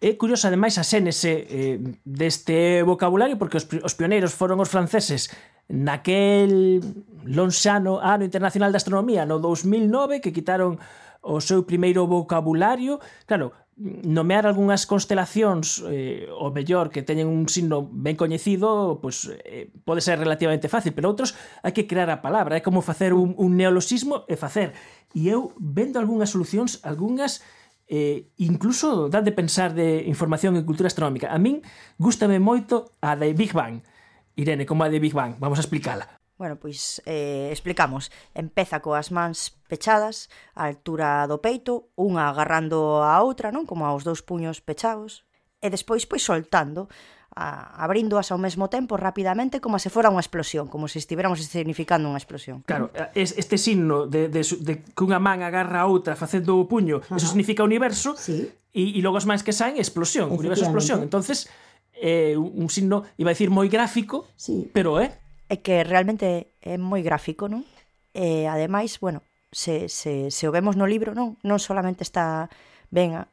É 0.00 0.16
curioso 0.20 0.48
ademais 0.48 0.76
a 0.76 0.84
xénese 0.84 1.48
eh, 1.48 1.76
deste 2.04 2.84
vocabulario 2.84 3.40
porque 3.40 3.60
os, 3.60 3.64
os 3.64 3.96
pioneiros 3.96 4.36
foron 4.36 4.60
os 4.60 4.68
franceses 4.68 5.32
naquel 5.68 6.84
lonxano 7.24 8.00
ano 8.00 8.24
internacional 8.24 8.72
de 8.72 8.80
astronomía 8.80 9.28
no 9.28 9.40
2009 9.40 10.20
que 10.24 10.32
quitaron 10.32 10.80
o 11.20 11.40
seu 11.40 11.68
primeiro 11.68 12.08
vocabulario, 12.08 13.00
claro, 13.28 13.52
nomear 13.80 14.44
algunhas 14.44 14.84
constelacións 14.84 15.80
eh, 15.88 16.28
o 16.28 16.52
mellor 16.52 16.92
que 16.92 17.00
teñen 17.00 17.32
un 17.32 17.48
signo 17.48 17.88
ben 17.88 18.12
coñecido, 18.12 19.00
pois 19.00 19.32
eh, 19.40 19.72
pode 19.88 20.04
ser 20.04 20.20
relativamente 20.20 20.68
fácil, 20.68 20.92
pero 20.92 21.08
outros 21.08 21.32
hai 21.64 21.72
que 21.72 21.88
crear 21.88 22.12
a 22.12 22.20
palabra, 22.20 22.60
é 22.60 22.62
como 22.62 22.84
facer 22.84 23.16
un, 23.16 23.32
un 23.40 23.56
neoloxismo 23.56 24.28
e 24.28 24.36
facer. 24.36 24.76
E 25.16 25.32
eu 25.32 25.56
vendo 25.56 25.96
algunhas 25.96 26.28
solucións, 26.28 26.84
algunhas 26.84 27.40
eh, 27.88 28.28
incluso 28.36 29.08
dan 29.08 29.24
de 29.24 29.32
pensar 29.32 29.72
de 29.72 30.04
información 30.04 30.60
en 30.60 30.68
cultura 30.68 30.92
astronómica. 30.92 31.32
A 31.32 31.40
min 31.40 31.64
gustame 31.96 32.36
moito 32.36 32.92
a 33.00 33.16
de 33.16 33.32
Big 33.32 33.56
Bang. 33.56 33.80
Irene, 34.36 34.68
como 34.68 34.84
a 34.84 34.92
de 34.92 35.00
Big 35.00 35.16
Bang, 35.16 35.40
vamos 35.40 35.56
a 35.56 35.64
explicala. 35.64 36.19
Bueno, 36.40 36.56
pois 36.56 37.04
eh, 37.04 37.52
explicamos. 37.52 38.08
Empeza 38.32 38.80
coas 38.80 39.12
mans 39.12 39.60
pechadas, 39.68 40.32
á 40.56 40.72
altura 40.72 41.28
do 41.28 41.44
peito, 41.44 41.92
unha 42.00 42.32
agarrando 42.32 43.04
a 43.04 43.20
outra, 43.20 43.52
non? 43.52 43.68
Como 43.68 43.84
aos 43.84 44.08
dous 44.08 44.24
puños 44.24 44.64
pechados. 44.64 45.28
E 45.60 45.68
despois, 45.68 46.08
pois, 46.08 46.24
soltando, 46.24 46.88
a, 47.36 47.84
abríndoas 47.84 48.32
ao 48.32 48.40
mesmo 48.40 48.72
tempo 48.72 48.96
rapidamente 48.96 49.60
como 49.60 49.76
se 49.76 49.92
fora 49.92 50.08
unha 50.08 50.24
explosión, 50.24 50.64
como 50.72 50.88
se 50.88 50.96
estivéramos 50.96 51.44
significando 51.44 52.08
unha 52.08 52.16
explosión. 52.16 52.64
Claro, 52.64 52.88
este 53.12 53.60
signo 53.60 54.08
de, 54.08 54.32
de, 54.32 54.40
de 54.40 54.80
que 54.80 55.02
unha 55.04 55.20
man 55.20 55.44
agarra 55.44 55.84
a 55.84 55.92
outra 55.92 56.16
facendo 56.16 56.56
o 56.56 56.64
puño, 56.64 57.04
Ajá. 57.04 57.20
eso 57.20 57.28
significa 57.28 57.60
universo, 57.60 58.16
sí. 58.16 58.48
e, 58.72 58.96
e 58.96 59.00
logo 59.04 59.20
as 59.20 59.28
mans 59.28 59.44
que 59.44 59.52
saen, 59.52 59.76
explosión, 59.76 60.32
universo 60.32 60.64
explosión. 60.64 61.04
Entonces, 61.04 61.52
eh, 62.00 62.32
un 62.40 62.72
signo, 62.72 63.04
iba 63.20 63.28
a 63.28 63.36
decir 63.36 63.52
moi 63.52 63.68
gráfico, 63.68 64.24
sí. 64.40 64.72
pero 64.72 64.96
é... 64.96 65.12
Eh, 65.12 65.28
é 65.50 65.58
que 65.58 65.82
realmente 65.82 66.54
é 66.62 66.78
moi 66.78 67.02
gráfico, 67.02 67.50
non? 67.50 67.66
E 68.14 68.46
ademais, 68.46 69.02
bueno, 69.02 69.26
se, 69.50 69.90
se, 69.90 70.30
se 70.30 70.44
o 70.46 70.54
vemos 70.54 70.78
no 70.78 70.86
libro, 70.86 71.10
non? 71.10 71.34
Non 71.42 71.58
solamente 71.58 72.06
está 72.06 72.46
ben 72.94 73.18
a, 73.18 73.26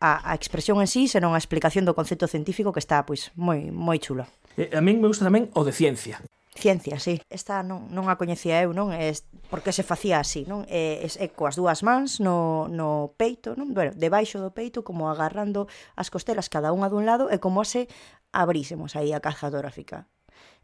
a, 0.00 0.32
a 0.32 0.32
expresión 0.32 0.80
en 0.80 0.88
sí, 0.88 1.12
senón 1.12 1.36
a 1.36 1.40
explicación 1.40 1.84
do 1.84 1.92
concepto 1.92 2.24
científico 2.24 2.72
que 2.72 2.80
está 2.80 3.04
pois 3.04 3.28
moi 3.36 3.68
moi 3.68 4.00
chulo. 4.00 4.24
E, 4.56 4.72
a 4.72 4.80
min 4.80 5.04
me 5.04 5.12
gusta 5.12 5.28
tamén 5.28 5.52
o 5.52 5.60
de 5.60 5.76
ciencia. 5.76 6.24
Ciencia, 6.58 6.98
sí. 6.98 7.22
Esta 7.30 7.62
non, 7.62 7.92
non 7.92 8.10
a 8.10 8.18
coñecía 8.18 8.64
eu, 8.64 8.72
non? 8.72 8.90
É 8.90 9.12
porque 9.52 9.70
se 9.70 9.84
facía 9.84 10.18
así, 10.18 10.48
non? 10.48 10.64
É, 10.72 11.04
é 11.04 11.26
coas 11.30 11.54
dúas 11.54 11.84
mans 11.84 12.18
no, 12.18 12.66
no 12.72 13.12
peito, 13.20 13.54
non? 13.54 13.76
Bueno, 13.76 13.92
debaixo 13.92 14.40
do 14.40 14.50
peito, 14.56 14.82
como 14.82 15.12
agarrando 15.12 15.68
as 15.94 16.08
costelas 16.08 16.48
cada 16.48 16.72
unha 16.72 16.88
dun 16.88 17.04
lado 17.04 17.28
e 17.28 17.36
como 17.36 17.62
se 17.68 17.86
abrísemos 18.32 18.96
aí 18.96 19.12
a 19.12 19.20
caja 19.20 19.52
torácica. 19.52 20.08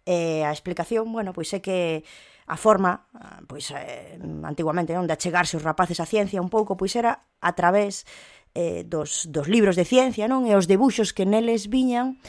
E 0.04 0.44
a 0.44 0.52
explicación, 0.52 1.08
bueno, 1.08 1.32
pois 1.32 1.48
é 1.56 1.64
que 1.64 2.04
a 2.44 2.60
forma, 2.60 3.08
pois 3.48 3.72
eh, 3.72 4.20
antiguamente, 4.44 4.92
non, 4.92 5.08
de 5.08 5.16
achegarse 5.16 5.56
os 5.56 5.64
rapaces 5.64 5.96
á 5.96 6.04
ciencia 6.04 6.44
un 6.44 6.52
pouco, 6.52 6.76
pois 6.76 6.92
era 6.92 7.24
a 7.40 7.52
través 7.56 8.04
eh, 8.52 8.84
dos, 8.84 9.32
dos 9.32 9.48
libros 9.48 9.80
de 9.80 9.88
ciencia, 9.88 10.28
non? 10.28 10.44
E 10.44 10.52
os 10.52 10.68
debuxos 10.68 11.16
que 11.16 11.24
neles 11.24 11.72
viñan 11.72 12.20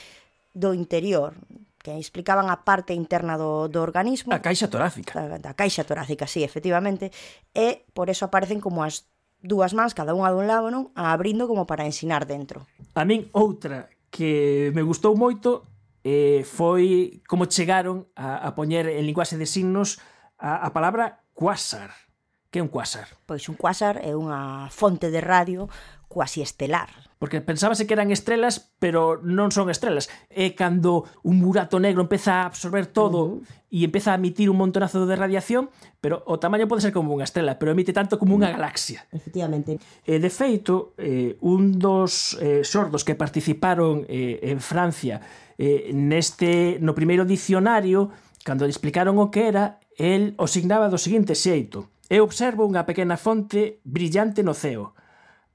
do 0.56 0.72
interior, 0.72 1.36
que 1.84 2.00
explicaban 2.00 2.48
a 2.48 2.64
parte 2.64 2.96
interna 2.96 3.36
do, 3.36 3.68
do 3.68 3.84
organismo. 3.84 4.32
A 4.32 4.40
caixa 4.40 4.72
torácica. 4.72 5.12
Da, 5.20 5.38
da 5.38 5.54
caixa 5.54 5.84
torácica, 5.84 6.26
sí, 6.26 6.48
efectivamente. 6.48 7.12
E 7.52 7.84
por 7.92 8.08
eso 8.08 8.26
aparecen 8.26 8.64
como 8.64 8.88
as 8.88 9.06
dúas 9.44 9.76
mans, 9.78 9.94
cada 9.94 10.16
unha 10.16 10.34
dun 10.34 10.48
lado, 10.48 10.72
non? 10.74 10.96
Abrindo 10.98 11.46
como 11.46 11.68
para 11.68 11.86
ensinar 11.86 12.24
dentro. 12.24 12.66
A 12.98 13.04
min 13.04 13.28
outra 13.36 13.92
que 14.10 14.72
me 14.72 14.82
gustou 14.82 15.14
moito 15.14 15.75
eh, 16.06 16.46
foi 16.46 17.20
como 17.26 17.50
chegaron 17.50 18.06
a, 18.14 18.46
a 18.46 18.54
poñer 18.54 18.86
en 18.86 19.10
linguaxe 19.10 19.42
de 19.42 19.50
signos 19.50 19.98
a, 20.38 20.62
a 20.62 20.70
palabra 20.70 21.26
quasar. 21.34 21.90
Que 22.54 22.62
é 22.62 22.64
un 22.64 22.70
quasar? 22.70 23.10
Pois 23.26 23.50
un 23.50 23.58
quasar 23.58 23.98
é 24.00 24.14
unha 24.14 24.70
fonte 24.70 25.10
de 25.10 25.20
radio 25.20 25.66
cuasi 26.16 26.42
estelar. 26.42 26.88
Porque 27.20 27.42
pensábase 27.42 27.86
que 27.86 27.94
eran 27.94 28.08
estrelas, 28.08 28.72
pero 28.80 29.20
non 29.20 29.52
son 29.52 29.68
estrelas. 29.68 30.08
É 30.32 30.56
cando 30.56 31.04
un 31.28 31.44
burato 31.44 31.76
negro 31.76 32.08
empeza 32.08 32.40
a 32.40 32.48
absorber 32.48 32.88
todo 32.88 33.20
uh 33.20 33.44
-huh. 33.44 33.76
e 33.76 33.84
empeza 33.84 34.16
a 34.16 34.20
emitir 34.20 34.48
un 34.48 34.56
montonazo 34.56 35.04
de 35.04 35.20
radiación, 35.20 35.68
pero 36.00 36.24
o 36.24 36.40
tamaño 36.40 36.72
pode 36.72 36.88
ser 36.88 36.96
como 36.96 37.12
unha 37.12 37.28
estrela, 37.28 37.60
pero 37.60 37.76
emite 37.76 37.92
tanto 37.92 38.16
como 38.16 38.32
unha 38.32 38.48
galaxia. 38.48 39.04
Efectivamente. 39.12 39.76
E 40.08 40.16
de 40.24 40.32
feito, 40.32 40.96
eh, 40.96 41.36
un 41.44 41.76
dos 41.76 42.40
eh, 42.40 42.64
sordos 42.64 43.04
que 43.04 43.20
participaron 43.20 44.08
eh, 44.08 44.40
en 44.56 44.64
Francia 44.64 45.20
eh, 45.60 45.92
neste 45.92 46.80
no 46.80 46.96
primeiro 46.96 47.28
dicionario, 47.28 48.16
cando 48.48 48.64
explicaron 48.64 49.20
o 49.20 49.28
que 49.28 49.52
era, 49.52 49.84
el 50.00 50.32
o 50.40 50.48
signaba 50.48 50.88
do 50.88 50.96
seguinte 50.96 51.36
xeito. 51.36 51.92
Eu 52.08 52.24
observo 52.24 52.64
unha 52.64 52.88
pequena 52.88 53.20
fonte 53.20 53.84
brillante 53.84 54.40
no 54.40 54.56
ceo 54.56 54.95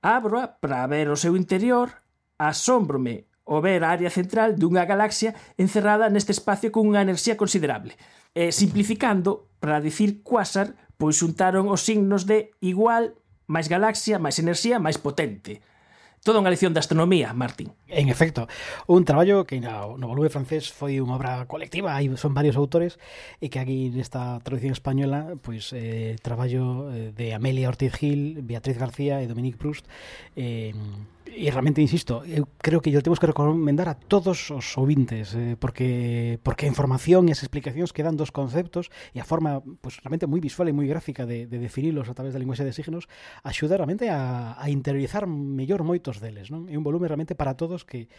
Abroa 0.03 0.57
para 0.61 0.87
ver 0.89 1.13
o 1.13 1.17
seu 1.17 1.37
interior, 1.37 1.93
asómbrome 2.41 3.29
o 3.45 3.61
ver 3.61 3.85
a 3.85 3.93
área 3.93 4.09
central 4.09 4.57
dunha 4.57 4.89
galaxia 4.89 5.37
encerrada 5.61 6.09
neste 6.09 6.33
espacio 6.33 6.73
cunha 6.73 7.05
enerxía 7.05 7.37
considerable. 7.37 8.01
E, 8.33 8.49
simplificando, 8.49 9.53
para 9.61 9.85
dicir 9.85 10.25
quasar, 10.25 10.73
pois 10.97 11.21
xuntaron 11.21 11.69
os 11.69 11.85
signos 11.85 12.25
de 12.25 12.57
igual, 12.65 13.21
máis 13.45 13.69
galaxia, 13.69 14.17
máis 14.17 14.41
enerxía, 14.41 14.81
máis 14.81 14.97
potente. 14.97 15.61
Todo 16.21 16.37
unha 16.37 16.53
lección 16.53 16.77
de 16.77 16.85
astronomía, 16.85 17.33
Martín. 17.33 17.73
En 17.89 18.13
efecto, 18.13 18.45
un 18.85 19.09
traballo 19.09 19.49
que 19.49 19.57
no, 19.57 19.97
no 19.97 20.05
volume 20.05 20.29
francés 20.29 20.69
foi 20.69 21.01
unha 21.01 21.17
obra 21.17 21.49
colectiva, 21.49 21.97
aí 21.97 22.13
son 22.21 22.37
varios 22.37 22.61
autores, 22.61 23.01
e 23.41 23.49
que 23.49 23.57
aquí 23.57 23.89
nesta 23.89 24.37
traducción 24.45 24.77
española, 24.77 25.41
pois 25.41 25.73
eh, 25.73 26.21
traballo 26.21 26.93
eh, 26.93 27.17
de 27.17 27.33
Amelia 27.33 27.73
Ortiz 27.73 27.97
Gil, 27.97 28.45
Beatriz 28.45 28.77
García 28.77 29.25
e 29.25 29.33
Dominique 29.33 29.57
Proust, 29.57 29.89
eh, 30.37 30.77
E 31.31 31.47
realmente 31.51 31.81
insisto, 31.81 32.27
eu 32.27 32.51
creo 32.59 32.83
que 32.83 32.91
yo 32.91 33.01
temos 33.07 33.23
que 33.23 33.31
recomendar 33.31 33.87
a 33.87 33.95
todos 33.95 34.51
os 34.51 34.75
ouvintes 34.75 35.33
eh, 35.39 35.55
porque 35.55 36.43
porque 36.43 36.67
a 36.67 36.73
información 36.73 37.31
e 37.31 37.33
as 37.33 37.47
explicacións 37.47 37.95
que 37.95 38.03
dan 38.03 38.19
dos 38.19 38.35
conceptos 38.35 38.91
e 39.15 39.23
a 39.23 39.27
forma 39.27 39.63
pues, 39.79 40.03
realmente 40.03 40.27
moi 40.27 40.43
visual 40.43 40.67
e 40.67 40.75
moi 40.75 40.91
gráfica 40.91 41.25
de, 41.25 41.47
de 41.47 41.59
definilos 41.63 42.11
a 42.11 42.15
través 42.19 42.35
da 42.35 42.43
linguaxe 42.43 42.67
de 42.67 42.75
signos 42.75 43.07
axuda 43.47 43.79
realmente 43.79 44.11
a, 44.11 44.59
a 44.59 44.67
interiorizar 44.75 45.31
mellor 45.31 45.87
moitos 45.87 46.19
deles, 46.19 46.51
non? 46.51 46.67
É 46.67 46.75
un 46.75 46.83
volume 46.83 47.07
realmente 47.07 47.39
para 47.39 47.55
todos 47.55 47.87
que 47.87 48.11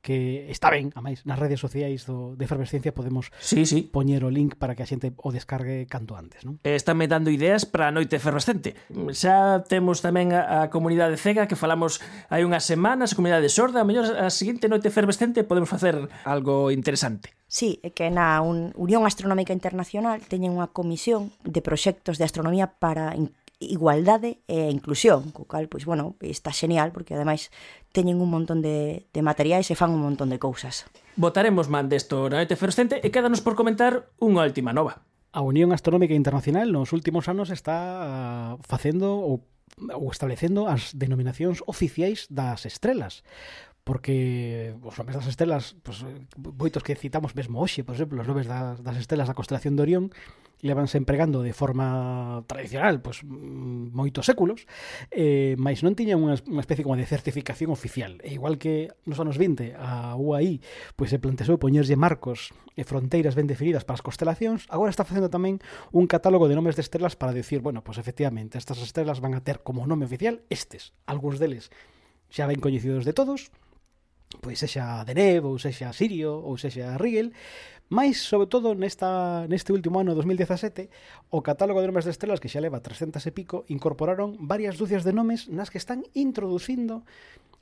que 0.00 0.50
está 0.50 0.70
ben, 0.70 0.94
a 0.94 1.00
máis, 1.02 1.26
nas 1.26 1.38
redes 1.38 1.58
sociais 1.58 2.06
do, 2.06 2.38
de 2.38 2.44
Efervescencia 2.46 2.94
podemos 2.94 3.30
sí, 3.38 3.66
sí. 3.66 3.82
poñer 3.82 4.22
o 4.24 4.30
link 4.30 4.56
para 4.56 4.78
que 4.78 4.82
a 4.82 4.88
xente 4.88 5.12
o 5.18 5.34
descargue 5.34 5.84
canto 5.90 6.14
antes. 6.14 6.46
Non? 6.46 6.62
Eh, 6.62 6.78
Estame 6.78 7.10
dando 7.10 7.28
ideas 7.28 7.66
para 7.66 7.90
a 7.90 7.92
noite 7.94 8.16
efervescente. 8.16 8.78
Xa 9.12 9.66
temos 9.66 10.00
tamén 10.00 10.30
a, 10.32 10.66
a 10.66 10.70
comunidade 10.70 11.18
cega 11.18 11.50
que 11.50 11.58
falamos 11.58 11.98
hai 12.30 12.46
unhas 12.46 12.64
semanas, 12.64 13.12
a 13.12 13.18
comunidade 13.18 13.50
sorda, 13.50 13.82
a 13.82 13.86
mellor 13.86 14.06
a 14.14 14.30
seguinte 14.30 14.70
noite 14.70 14.88
efervescente 14.88 15.42
podemos 15.42 15.68
facer 15.68 16.08
algo 16.24 16.70
interesante. 16.70 17.34
Sí, 17.48 17.80
é 17.80 17.96
que 17.96 18.12
na 18.12 18.44
un, 18.44 18.76
Unión 18.76 19.08
Astronómica 19.08 19.56
Internacional 19.56 20.20
teñen 20.20 20.52
unha 20.52 20.68
comisión 20.68 21.32
de 21.48 21.64
proxectos 21.64 22.20
de 22.20 22.28
astronomía 22.28 22.76
para 22.76 23.16
igualdade 23.58 24.38
e 24.46 24.70
a 24.70 24.70
inclusión, 24.70 25.34
co 25.34 25.50
cal, 25.50 25.66
pois, 25.66 25.82
bueno, 25.82 26.14
está 26.22 26.54
xenial, 26.54 26.94
porque 26.94 27.18
ademais 27.18 27.50
teñen 27.90 28.22
un 28.22 28.30
montón 28.30 28.62
de, 28.62 29.10
de 29.10 29.22
materiais 29.22 29.66
e 29.70 29.74
fan 29.74 29.90
un 29.90 30.02
montón 30.02 30.30
de 30.30 30.38
cousas. 30.38 30.86
Votaremos 31.18 31.66
man 31.66 31.90
desto 31.90 32.30
na 32.30 32.38
noite 32.38 32.54
ferocente 32.54 33.02
e 33.02 33.10
quédanos 33.10 33.42
por 33.42 33.58
comentar 33.58 34.06
unha 34.22 34.46
última 34.46 34.70
nova. 34.70 35.02
A 35.34 35.42
Unión 35.42 35.74
Astronómica 35.74 36.14
Internacional 36.14 36.70
nos 36.70 36.94
últimos 36.94 37.26
anos 37.26 37.50
está 37.50 37.76
ah, 37.76 38.52
facendo 38.62 39.10
ou, 39.18 39.42
ou 39.90 40.06
establecendo 40.14 40.70
as 40.70 40.94
denominacións 40.94 41.66
oficiais 41.66 42.30
das 42.30 42.62
estrelas 42.62 43.26
porque 43.88 44.76
os 44.84 45.00
nomes 45.00 45.16
das 45.16 45.32
estrelas, 45.32 45.72
pues, 45.80 46.04
moitos 46.36 46.84
que 46.84 46.92
citamos 46.92 47.32
mesmo 47.32 47.56
hoxe, 47.64 47.80
por 47.88 47.96
exemplo, 47.96 48.20
os 48.20 48.28
nomes 48.28 48.44
das, 48.44 48.84
das 48.84 49.00
estrelas 49.00 49.32
da 49.32 49.32
constelación 49.32 49.80
de 49.80 49.82
Orión, 49.88 50.04
levanse 50.60 50.98
empregando 50.98 51.42
de 51.42 51.52
forma 51.54 52.42
tradicional 52.46 52.98
pois 52.98 53.22
moitos 53.22 54.26
séculos 54.26 54.66
eh, 55.14 55.54
mais 55.58 55.86
non 55.86 55.94
tiña 55.94 56.18
unha, 56.18 56.34
unha 56.50 56.62
especie 56.62 56.82
como 56.82 56.98
de 56.98 57.06
certificación 57.06 57.70
oficial. 57.70 58.18
E 58.26 58.34
igual 58.34 58.58
que 58.58 58.90
nos 59.06 59.22
anos 59.22 59.38
20 59.38 59.78
a 59.78 60.18
UAI 60.18 60.58
pois 60.98 61.14
se 61.14 61.22
plantexou 61.22 61.62
poñerlle 61.62 61.94
marcos 61.94 62.50
e 62.74 62.82
fronteiras 62.82 63.38
ben 63.38 63.46
definidas 63.46 63.86
para 63.86 63.98
as 63.98 64.04
constelacións 64.04 64.66
agora 64.66 64.90
está 64.90 65.06
facendo 65.06 65.30
tamén 65.30 65.62
un 65.94 66.10
catálogo 66.10 66.50
de 66.50 66.58
nomes 66.58 66.74
de 66.74 66.82
estrelas 66.82 67.14
para 67.14 67.34
decir, 67.34 67.62
bueno, 67.62 67.86
pois 67.86 67.98
efectivamente 67.98 68.58
estas 68.58 68.82
estrelas 68.82 69.22
van 69.22 69.38
a 69.38 69.42
ter 69.42 69.62
como 69.62 69.86
nome 69.86 70.06
oficial 70.06 70.42
estes, 70.50 70.94
algúns 71.06 71.38
deles 71.38 71.70
xa 72.28 72.50
ben 72.50 72.58
coñecidos 72.58 73.06
de 73.06 73.14
todos 73.14 73.54
pois 74.44 74.60
sexa 74.60 75.04
Deneb, 75.08 75.48
ou 75.48 75.56
sexa 75.56 75.88
Sirio, 75.96 76.36
ou 76.44 76.60
sexa 76.60 77.00
Rigel, 77.00 77.32
Mais, 77.88 78.20
sobre 78.20 78.52
todo, 78.52 78.76
nesta, 78.76 79.48
neste 79.48 79.72
último 79.72 79.96
ano 79.96 80.12
2017, 80.12 80.92
o 81.32 81.40
catálogo 81.40 81.80
de 81.80 81.88
nomes 81.88 82.04
de 82.04 82.12
estrelas 82.12 82.36
que 82.36 82.52
xa 82.52 82.60
leva 82.60 82.84
300 82.84 83.16
e 83.24 83.32
pico 83.32 83.64
incorporaron 83.72 84.36
varias 84.44 84.76
dúcias 84.76 85.08
de 85.08 85.16
nomes 85.16 85.48
nas 85.48 85.72
que 85.72 85.80
están 85.80 86.04
introducindo 86.12 87.08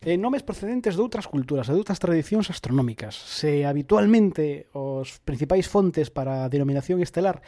eh, 0.02 0.18
nomes 0.18 0.42
procedentes 0.42 0.98
de 0.98 1.02
outras 1.06 1.30
culturas 1.30 1.70
e 1.70 1.72
de 1.72 1.78
outras 1.78 2.02
tradicións 2.02 2.50
astronómicas. 2.50 3.14
Se 3.14 3.62
habitualmente 3.62 4.66
os 4.74 5.22
principais 5.22 5.70
fontes 5.70 6.10
para 6.10 6.42
a 6.42 6.50
denominación 6.50 6.98
estelar 6.98 7.38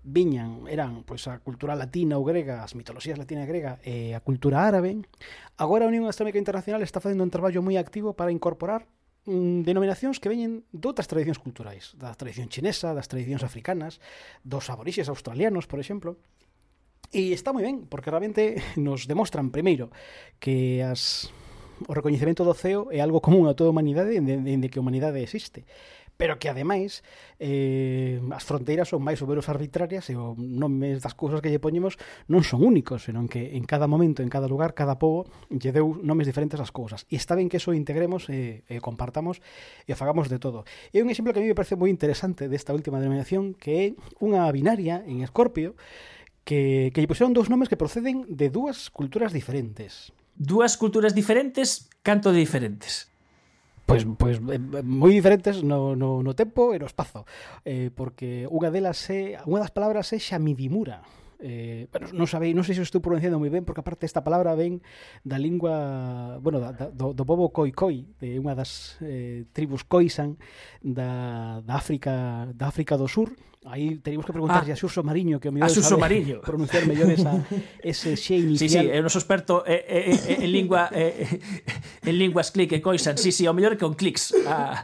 viñan, 0.00 0.64
eran 0.72 1.04
pois, 1.04 1.28
a 1.28 1.36
cultura 1.38 1.76
latina 1.76 2.16
ou 2.16 2.24
grega, 2.24 2.64
as 2.64 2.72
mitoloxías 2.72 3.20
latina 3.20 3.44
e 3.44 3.50
grega 3.52 3.72
e 3.84 4.16
a 4.16 4.24
cultura 4.24 4.64
árabe, 4.64 5.04
agora 5.60 5.84
a 5.84 5.92
Unión 5.92 6.08
Astronómica 6.08 6.40
Internacional 6.40 6.80
está 6.80 6.98
facendo 6.98 7.22
un 7.22 7.30
traballo 7.30 7.60
moi 7.60 7.76
activo 7.76 8.16
para 8.16 8.34
incorporar 8.34 8.88
Mm, 9.22 9.62
denominacións 9.62 10.18
que 10.18 10.26
veñen 10.26 10.66
doutras 10.74 11.06
tradicións 11.06 11.38
culturais, 11.38 11.94
da 11.94 12.10
tradición 12.18 12.50
chinesa, 12.50 12.90
das 12.90 13.06
tradicións 13.06 13.46
africanas, 13.46 14.02
dos 14.42 14.66
aborixes 14.66 15.06
australianos, 15.06 15.70
por 15.70 15.78
exemplo. 15.78 16.18
E 17.14 17.30
está 17.30 17.54
moi 17.54 17.62
ben, 17.62 17.86
porque 17.86 18.10
realmente 18.10 18.58
nos 18.80 19.06
demostran 19.06 19.54
primeiro 19.54 19.94
que 20.42 20.82
as 20.82 21.30
o 21.88 21.94
recoñecemento 21.94 22.46
do 22.46 22.54
CEO 22.54 22.94
é 22.94 23.02
algo 23.02 23.18
común 23.18 23.50
a 23.50 23.58
toda 23.58 23.70
a 23.70 23.74
humanidade 23.74 24.14
dende 24.22 24.70
que 24.70 24.78
a 24.78 24.84
humanidade 24.84 25.18
existe 25.18 25.66
pero 26.22 26.38
que 26.38 26.48
ademais 26.48 27.02
eh, 27.40 28.22
as 28.30 28.46
fronteiras 28.46 28.86
son 28.86 29.02
máis 29.02 29.18
ou 29.18 29.26
menos 29.26 29.50
arbitrarias 29.50 30.06
e 30.06 30.14
o 30.14 30.38
nome 30.38 30.94
das 31.02 31.18
cousas 31.18 31.42
que 31.42 31.50
lle 31.50 31.58
poñemos 31.58 31.98
non 32.30 32.46
son 32.46 32.62
únicos, 32.62 33.10
senón 33.10 33.26
que 33.26 33.58
en 33.58 33.66
cada 33.66 33.90
momento, 33.90 34.22
en 34.22 34.30
cada 34.30 34.46
lugar, 34.46 34.70
cada 34.70 35.02
povo 35.02 35.26
lle 35.50 35.74
deu 35.74 35.98
nomes 35.98 36.30
diferentes 36.30 36.62
ás 36.62 36.70
cousas. 36.70 37.10
E 37.10 37.18
está 37.18 37.34
ben 37.34 37.50
que 37.50 37.58
eso 37.58 37.74
integremos 37.74 38.30
eh, 38.30 38.62
e, 38.70 38.78
e 38.78 38.78
compartamos 38.78 39.42
e 39.82 39.98
fagamos 39.98 40.30
de 40.30 40.38
todo. 40.38 40.62
E 40.94 41.02
un 41.02 41.10
exemplo 41.10 41.34
que 41.34 41.42
a 41.42 41.44
mí 41.44 41.50
me 41.50 41.58
parece 41.58 41.74
moi 41.74 41.90
interesante 41.90 42.46
desta 42.46 42.70
última 42.70 43.02
denominación 43.02 43.58
que 43.58 43.72
é 43.74 43.86
unha 44.22 44.46
binaria 44.54 45.02
en 45.02 45.26
Escorpio 45.26 45.74
que, 46.46 46.94
que 46.94 47.02
lle 47.02 47.10
puseron 47.10 47.34
dous 47.34 47.50
nomes 47.50 47.66
que 47.66 47.74
proceden 47.74 48.30
de 48.30 48.46
dúas 48.46 48.94
culturas 48.94 49.34
diferentes. 49.34 50.14
Dúas 50.38 50.78
culturas 50.78 51.18
diferentes, 51.18 51.90
canto 52.06 52.30
de 52.30 52.38
diferentes? 52.46 53.11
pois, 53.86 54.02
pois 54.18 54.36
eh, 54.38 54.60
moi 54.82 55.12
diferentes 55.12 55.62
no, 55.62 55.94
no, 55.94 56.22
no 56.22 56.32
tempo 56.32 56.72
e 56.72 56.78
no 56.78 56.86
espazo 56.86 57.26
eh, 57.66 57.90
porque 57.92 58.46
unha 58.48 58.70
delas 58.70 58.98
é 59.10 59.40
unha 59.46 59.62
das 59.62 59.74
palabras 59.74 60.10
é 60.14 60.18
Xamidimura. 60.18 61.02
Eh, 61.42 61.90
bueno, 61.90 62.14
non 62.14 62.30
sabei, 62.30 62.54
non 62.54 62.62
sei 62.62 62.78
se 62.78 62.86
estou 62.86 63.02
pronunciando 63.02 63.42
moi 63.42 63.50
ben 63.50 63.66
porque 63.66 63.82
aparte 63.82 64.06
esta 64.06 64.22
palabra 64.22 64.54
ven 64.54 64.78
da 65.26 65.42
lingua, 65.42 66.38
bueno, 66.38 66.62
da, 66.62 66.70
da, 66.70 66.86
do, 66.94 67.10
do 67.10 67.24
povo 67.26 67.50
Khoikhoi, 67.50 68.06
de 68.22 68.38
unha 68.38 68.54
das 68.54 69.02
eh, 69.02 69.42
tribus 69.50 69.82
Khoisan 69.82 70.38
da, 70.78 71.58
da 71.66 71.74
África, 71.74 72.46
da 72.54 72.70
África 72.70 72.94
do 72.94 73.10
Sur, 73.10 73.34
Aí 73.64 74.02
teríamos 74.02 74.26
que 74.26 74.32
preguntarlle 74.32 74.72
ah, 74.72 74.74
a 74.74 74.80
Xurso 74.80 75.06
Mariño 75.06 75.38
que 75.38 75.46
o 75.46 75.52
mellor 75.54 75.70
a 75.70 75.74
Xurso 75.74 75.94
Mariño. 75.94 76.42
pronunciar 76.46 76.82
mellor 76.82 77.06
esa, 77.14 77.38
ese 77.78 78.18
xe 78.18 78.42
inicial. 78.42 78.58
Sí, 78.58 78.66
sí, 78.66 78.90
é 78.90 78.98
o 78.98 79.06
noso 79.06 79.22
experto 79.22 79.62
eh, 79.62 79.86
eh, 79.86 80.42
en 80.42 80.50
lingua 80.50 80.90
eh, 80.90 81.38
en 82.02 82.14
linguas 82.18 82.50
eh, 82.50 82.52
clic 82.58 82.74
e 82.74 82.78
eh, 82.78 82.82
coisas. 82.82 83.14
Sí, 83.22 83.30
sí, 83.30 83.46
o 83.46 83.54
mellor 83.54 83.78
que 83.78 83.86
con 83.86 83.94
clics. 83.94 84.34
Ah. 84.50 84.82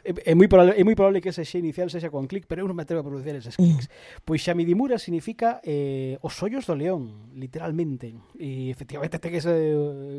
É, 0.00 0.32
é 0.32 0.34
moi 0.34 0.48
probable, 0.48 0.80
é 0.80 0.82
moi 0.84 0.96
probable 0.96 1.20
que 1.20 1.28
ese 1.28 1.44
xe 1.44 1.60
inicial 1.60 1.92
sexa 1.92 2.08
con 2.08 2.24
clic, 2.24 2.48
pero 2.48 2.64
eu 2.64 2.68
non 2.68 2.72
me 2.72 2.88
atrevo 2.88 3.04
a 3.04 3.06
pronunciar 3.06 3.36
eses 3.36 3.56
mm. 3.56 3.60
clics. 3.60 3.86
Pois 4.24 4.40
Xamidimura 4.40 4.96
significa 4.96 5.60
eh, 5.60 6.16
os 6.24 6.40
ollos 6.40 6.64
do 6.64 6.72
león, 6.72 7.28
literalmente. 7.36 8.16
E 8.40 8.72
efectivamente 8.72 9.20
ten 9.20 9.36
ese, 9.36 9.52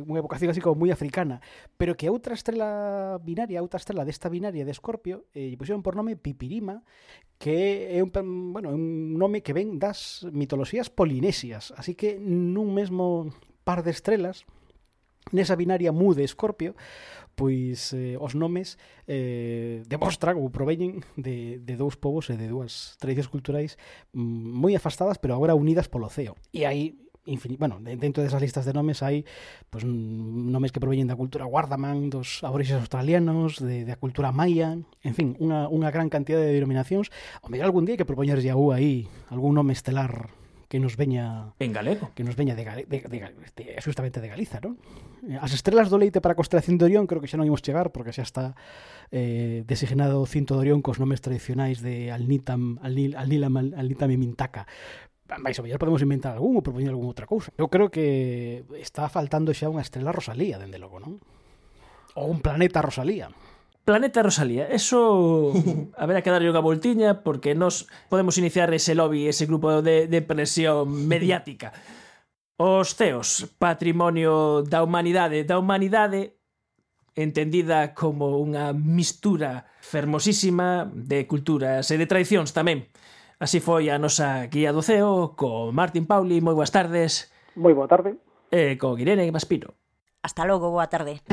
unha 0.05 0.21
vocación 0.21 0.53
así 0.53 0.61
como 0.61 0.77
moi 0.77 0.93
africana, 0.93 1.41
pero 1.81 1.97
que 1.97 2.13
outra 2.13 2.37
estrela 2.37 3.17
binaria, 3.25 3.65
outra 3.65 3.81
estrela 3.81 4.05
desta 4.05 4.29
binaria 4.29 4.61
de 4.61 4.73
Escorpio, 4.73 5.25
eh, 5.33 5.49
lle 5.49 5.57
pusieron 5.57 5.81
por 5.81 5.97
nome 5.97 6.13
Pipirima, 6.13 6.85
que 7.41 7.70
é 7.71 7.99
un, 8.03 8.11
bueno, 8.53 8.71
un 8.71 9.17
nome 9.17 9.41
que 9.41 9.53
ven 9.53 9.79
das 9.79 10.25
mitoloxías 10.31 10.89
polinesias, 10.89 11.73
así 11.75 11.95
que 11.95 12.19
nun 12.19 12.71
mesmo 12.73 13.31
par 13.63 13.85
de 13.85 13.91
estrelas, 13.91 14.45
nesa 15.29 15.55
binaria 15.55 15.93
mu 15.93 16.17
de 16.17 16.25
Escorpio, 16.25 16.73
pois 17.35 17.93
eh, 17.93 18.17
os 18.19 18.33
nomes 18.35 18.75
eh, 19.07 19.85
demostran 19.87 20.37
ou 20.37 20.49
proveñen 20.49 21.05
de, 21.15 21.61
de 21.61 21.73
dous 21.77 21.95
povos 21.95 22.27
e 22.33 22.35
de 22.35 22.49
dúas 22.49 22.97
tradicións 22.97 23.29
culturais 23.31 23.77
mm, 24.11 24.57
moi 24.57 24.73
afastadas, 24.75 25.21
pero 25.21 25.37
agora 25.37 25.55
unidas 25.55 25.87
polo 25.87 26.09
ceo. 26.09 26.35
E 26.51 26.65
aí 26.65 26.97
infinito, 27.25 27.59
bueno, 27.59 27.77
dentro 27.81 28.23
desas 28.23 28.41
listas 28.41 28.65
de 28.65 28.73
nomes 28.73 29.05
hai 29.05 29.23
pues, 29.69 29.85
nomes 29.85 30.73
que 30.73 30.81
proveñen 30.81 31.05
da 31.05 31.19
cultura 31.19 31.45
guardaman, 31.45 32.09
dos 32.09 32.41
aborixes 32.41 32.81
australianos, 32.81 33.61
de, 33.61 33.85
da 33.85 33.97
cultura 33.97 34.33
maya, 34.33 34.77
en 35.05 35.13
fin, 35.13 35.37
unha, 35.37 35.69
unha 35.69 35.89
gran 35.93 36.09
cantidad 36.09 36.41
de 36.41 36.53
denominacións. 36.55 37.13
O 37.45 37.49
mellor 37.53 37.69
algún 37.69 37.85
día 37.85 37.93
hai 37.95 38.01
que 38.01 38.09
propoñer 38.09 38.41
a 38.41 38.55
aí 38.73 39.05
algún 39.29 39.53
nome 39.53 39.77
estelar 39.77 40.33
que 40.71 40.79
nos 40.79 40.95
veña 40.95 41.51
en 41.59 41.73
galego, 41.73 42.15
que 42.15 42.23
nos 42.23 42.39
veña 42.39 42.55
de, 42.55 42.63
de, 42.63 43.03
de, 43.03 43.19
de 43.19 43.81
justamente 43.83 44.23
de 44.23 44.31
Galiza, 44.31 44.63
non? 44.63 44.79
As 45.43 45.51
estrelas 45.51 45.91
do 45.91 45.99
leite 45.99 46.23
para 46.23 46.31
a 46.33 46.39
constelación 46.39 46.79
de 46.79 46.87
Orión 46.87 47.11
creo 47.11 47.19
que 47.19 47.27
xa 47.27 47.35
non 47.35 47.43
imos 47.43 47.59
chegar 47.59 47.91
porque 47.91 48.15
xa 48.15 48.23
está 48.23 48.55
eh, 49.11 49.67
designado 49.67 50.23
o 50.23 50.25
cinto 50.25 50.55
de 50.55 50.71
Orión 50.71 50.79
cos 50.79 50.95
nomes 50.95 51.19
tradicionais 51.19 51.83
de 51.83 52.07
Alnitam, 52.09 52.79
Alnilam, 52.79 53.75
Alnitam 53.75 54.09
e 54.09 54.17
Mintaka, 54.17 54.63
Mais 55.39 55.55
o 55.59 55.63
mellor 55.63 55.79
podemos 55.79 56.03
inventar 56.03 56.35
algún 56.35 56.59
ou 56.59 56.65
propoñer 56.65 56.91
algunha 56.91 57.13
outra 57.13 57.29
cousa. 57.29 57.55
Eu 57.55 57.71
creo 57.71 57.87
que 57.87 58.67
está 58.75 59.07
faltando 59.07 59.55
xa 59.55 59.71
unha 59.71 59.85
estrela 59.85 60.11
Rosalía, 60.11 60.59
dende 60.59 60.75
logo, 60.75 60.99
non? 60.99 61.23
Ou 62.19 62.27
un 62.27 62.43
planeta 62.43 62.83
Rosalía. 62.83 63.31
Planeta 63.87 64.21
Rosalía, 64.21 64.67
eso 64.67 65.55
haberá 66.01 66.19
que 66.19 66.29
darlle 66.29 66.51
unha 66.51 66.59
voltiña 66.59 67.23
porque 67.23 67.55
nos 67.55 67.87
podemos 68.11 68.35
iniciar 68.35 68.67
ese 68.75 68.91
lobby, 68.91 69.31
ese 69.31 69.47
grupo 69.47 69.79
de, 69.79 70.11
de 70.11 70.19
presión 70.19 70.91
mediática. 71.11 71.71
Os 72.61 72.93
CEOs, 72.93 73.57
patrimonio 73.57 74.61
da 74.61 74.83
humanidade, 74.83 75.47
da 75.47 75.57
humanidade 75.57 76.37
entendida 77.15 77.95
como 77.97 78.37
unha 78.39 78.71
mistura 78.71 79.67
fermosísima 79.81 80.87
de 80.93 81.25
culturas 81.25 81.89
e 81.89 81.95
de 81.97 82.07
tradicións 82.07 82.53
tamén. 82.53 82.87
Así 83.41 83.57
foi 83.57 83.89
a 83.89 83.97
nosa 83.97 84.45
guía 84.53 84.69
do 84.69 84.85
CEO 84.85 85.33
co 85.33 85.73
Martín 85.73 86.05
Pauli, 86.05 86.45
moi 86.45 86.53
boas 86.53 86.69
tardes. 86.69 87.33
Moi 87.57 87.73
boa 87.73 87.89
tarde. 87.89 88.21
E 88.53 88.77
co 88.77 88.93
Irene 89.01 89.25
Maspino. 89.33 89.73
Hasta 90.21 90.45
logo, 90.45 90.69
boa 90.69 90.85
tarde. 90.93 91.25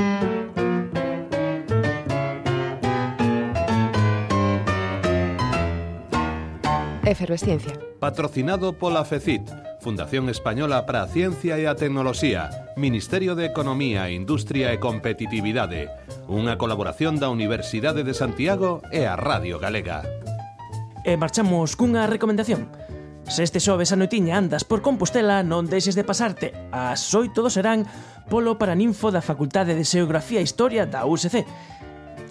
Efervesciencia. 7.04 7.76
Patrocinado 8.00 8.72
pola 8.80 9.04
FECIT, 9.04 9.44
Fundación 9.84 10.32
Española 10.32 10.88
para 10.88 11.04
a 11.04 11.12
Ciencia 11.12 11.60
e 11.60 11.68
a 11.68 11.76
Tecnoloxía, 11.76 12.72
Ministerio 12.80 13.36
de 13.36 13.44
Economía, 13.44 14.08
Industria 14.08 14.72
e 14.72 14.80
Competitividade, 14.80 15.92
unha 16.24 16.56
colaboración 16.56 17.20
da 17.20 17.28
Universidade 17.28 18.00
de 18.00 18.16
Santiago 18.16 18.80
e 18.88 19.04
a 19.04 19.12
Radio 19.12 19.60
Galega 19.60 20.08
e 21.04 21.16
marchamos 21.16 21.76
cunha 21.76 22.06
recomendación. 22.06 22.70
Se 23.28 23.44
este 23.44 23.60
xoves 23.60 23.92
a 23.92 24.00
noitiña 24.00 24.40
andas 24.40 24.64
por 24.64 24.80
Compostela, 24.80 25.44
non 25.44 25.68
deixes 25.68 25.92
de 25.92 26.06
pasarte 26.06 26.56
As 26.72 27.12
8 27.12 27.44
do 27.44 27.52
serán 27.52 27.84
polo 28.32 28.56
Paraninfo 28.56 29.12
da 29.12 29.20
Facultade 29.20 29.76
de 29.76 29.84
Xeografía 29.84 30.40
e 30.40 30.48
Historia 30.48 30.88
da 30.88 31.04
USC. 31.04 31.44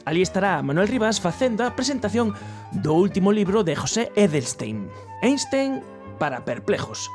Ali 0.09 0.25
estará 0.25 0.57
Manuel 0.65 0.89
Rivas 0.89 1.21
facendo 1.21 1.61
a 1.61 1.77
presentación 1.77 2.33
do 2.73 2.97
último 2.97 3.29
libro 3.29 3.61
de 3.61 3.77
José 3.77 4.09
Edelstein, 4.17 4.89
Einstein 5.21 5.85
para 6.17 6.41
perplejos. 6.41 7.11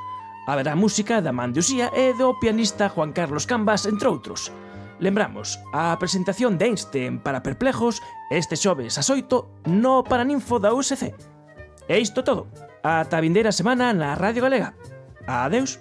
Haberá 0.46 0.78
música 0.78 1.18
da 1.18 1.34
man 1.34 1.50
de 1.50 1.58
Usía 1.58 1.90
e 1.90 2.14
do 2.14 2.38
pianista 2.38 2.86
Juan 2.86 3.10
Carlos 3.10 3.50
Cambas, 3.50 3.82
entre 3.90 4.06
outros. 4.06 4.54
Lembramos, 5.02 5.58
a 5.74 5.98
presentación 5.98 6.54
de 6.54 6.70
Einstein 6.70 7.18
para 7.18 7.42
perplejos 7.42 7.98
este 8.30 8.54
xoves 8.54 8.94
ás 8.94 9.10
8 9.10 9.66
no 9.66 10.06
Paraninfo 10.06 10.62
da 10.62 10.70
USC. 10.70 11.31
E 11.88 11.98
isto 11.98 12.22
todo. 12.22 12.46
Ata 12.82 13.18
a 13.18 13.22
vindeira 13.22 13.52
semana 13.52 13.92
na 13.94 14.14
Radio 14.14 14.42
Galega. 14.42 14.74
Adeus. 15.26 15.78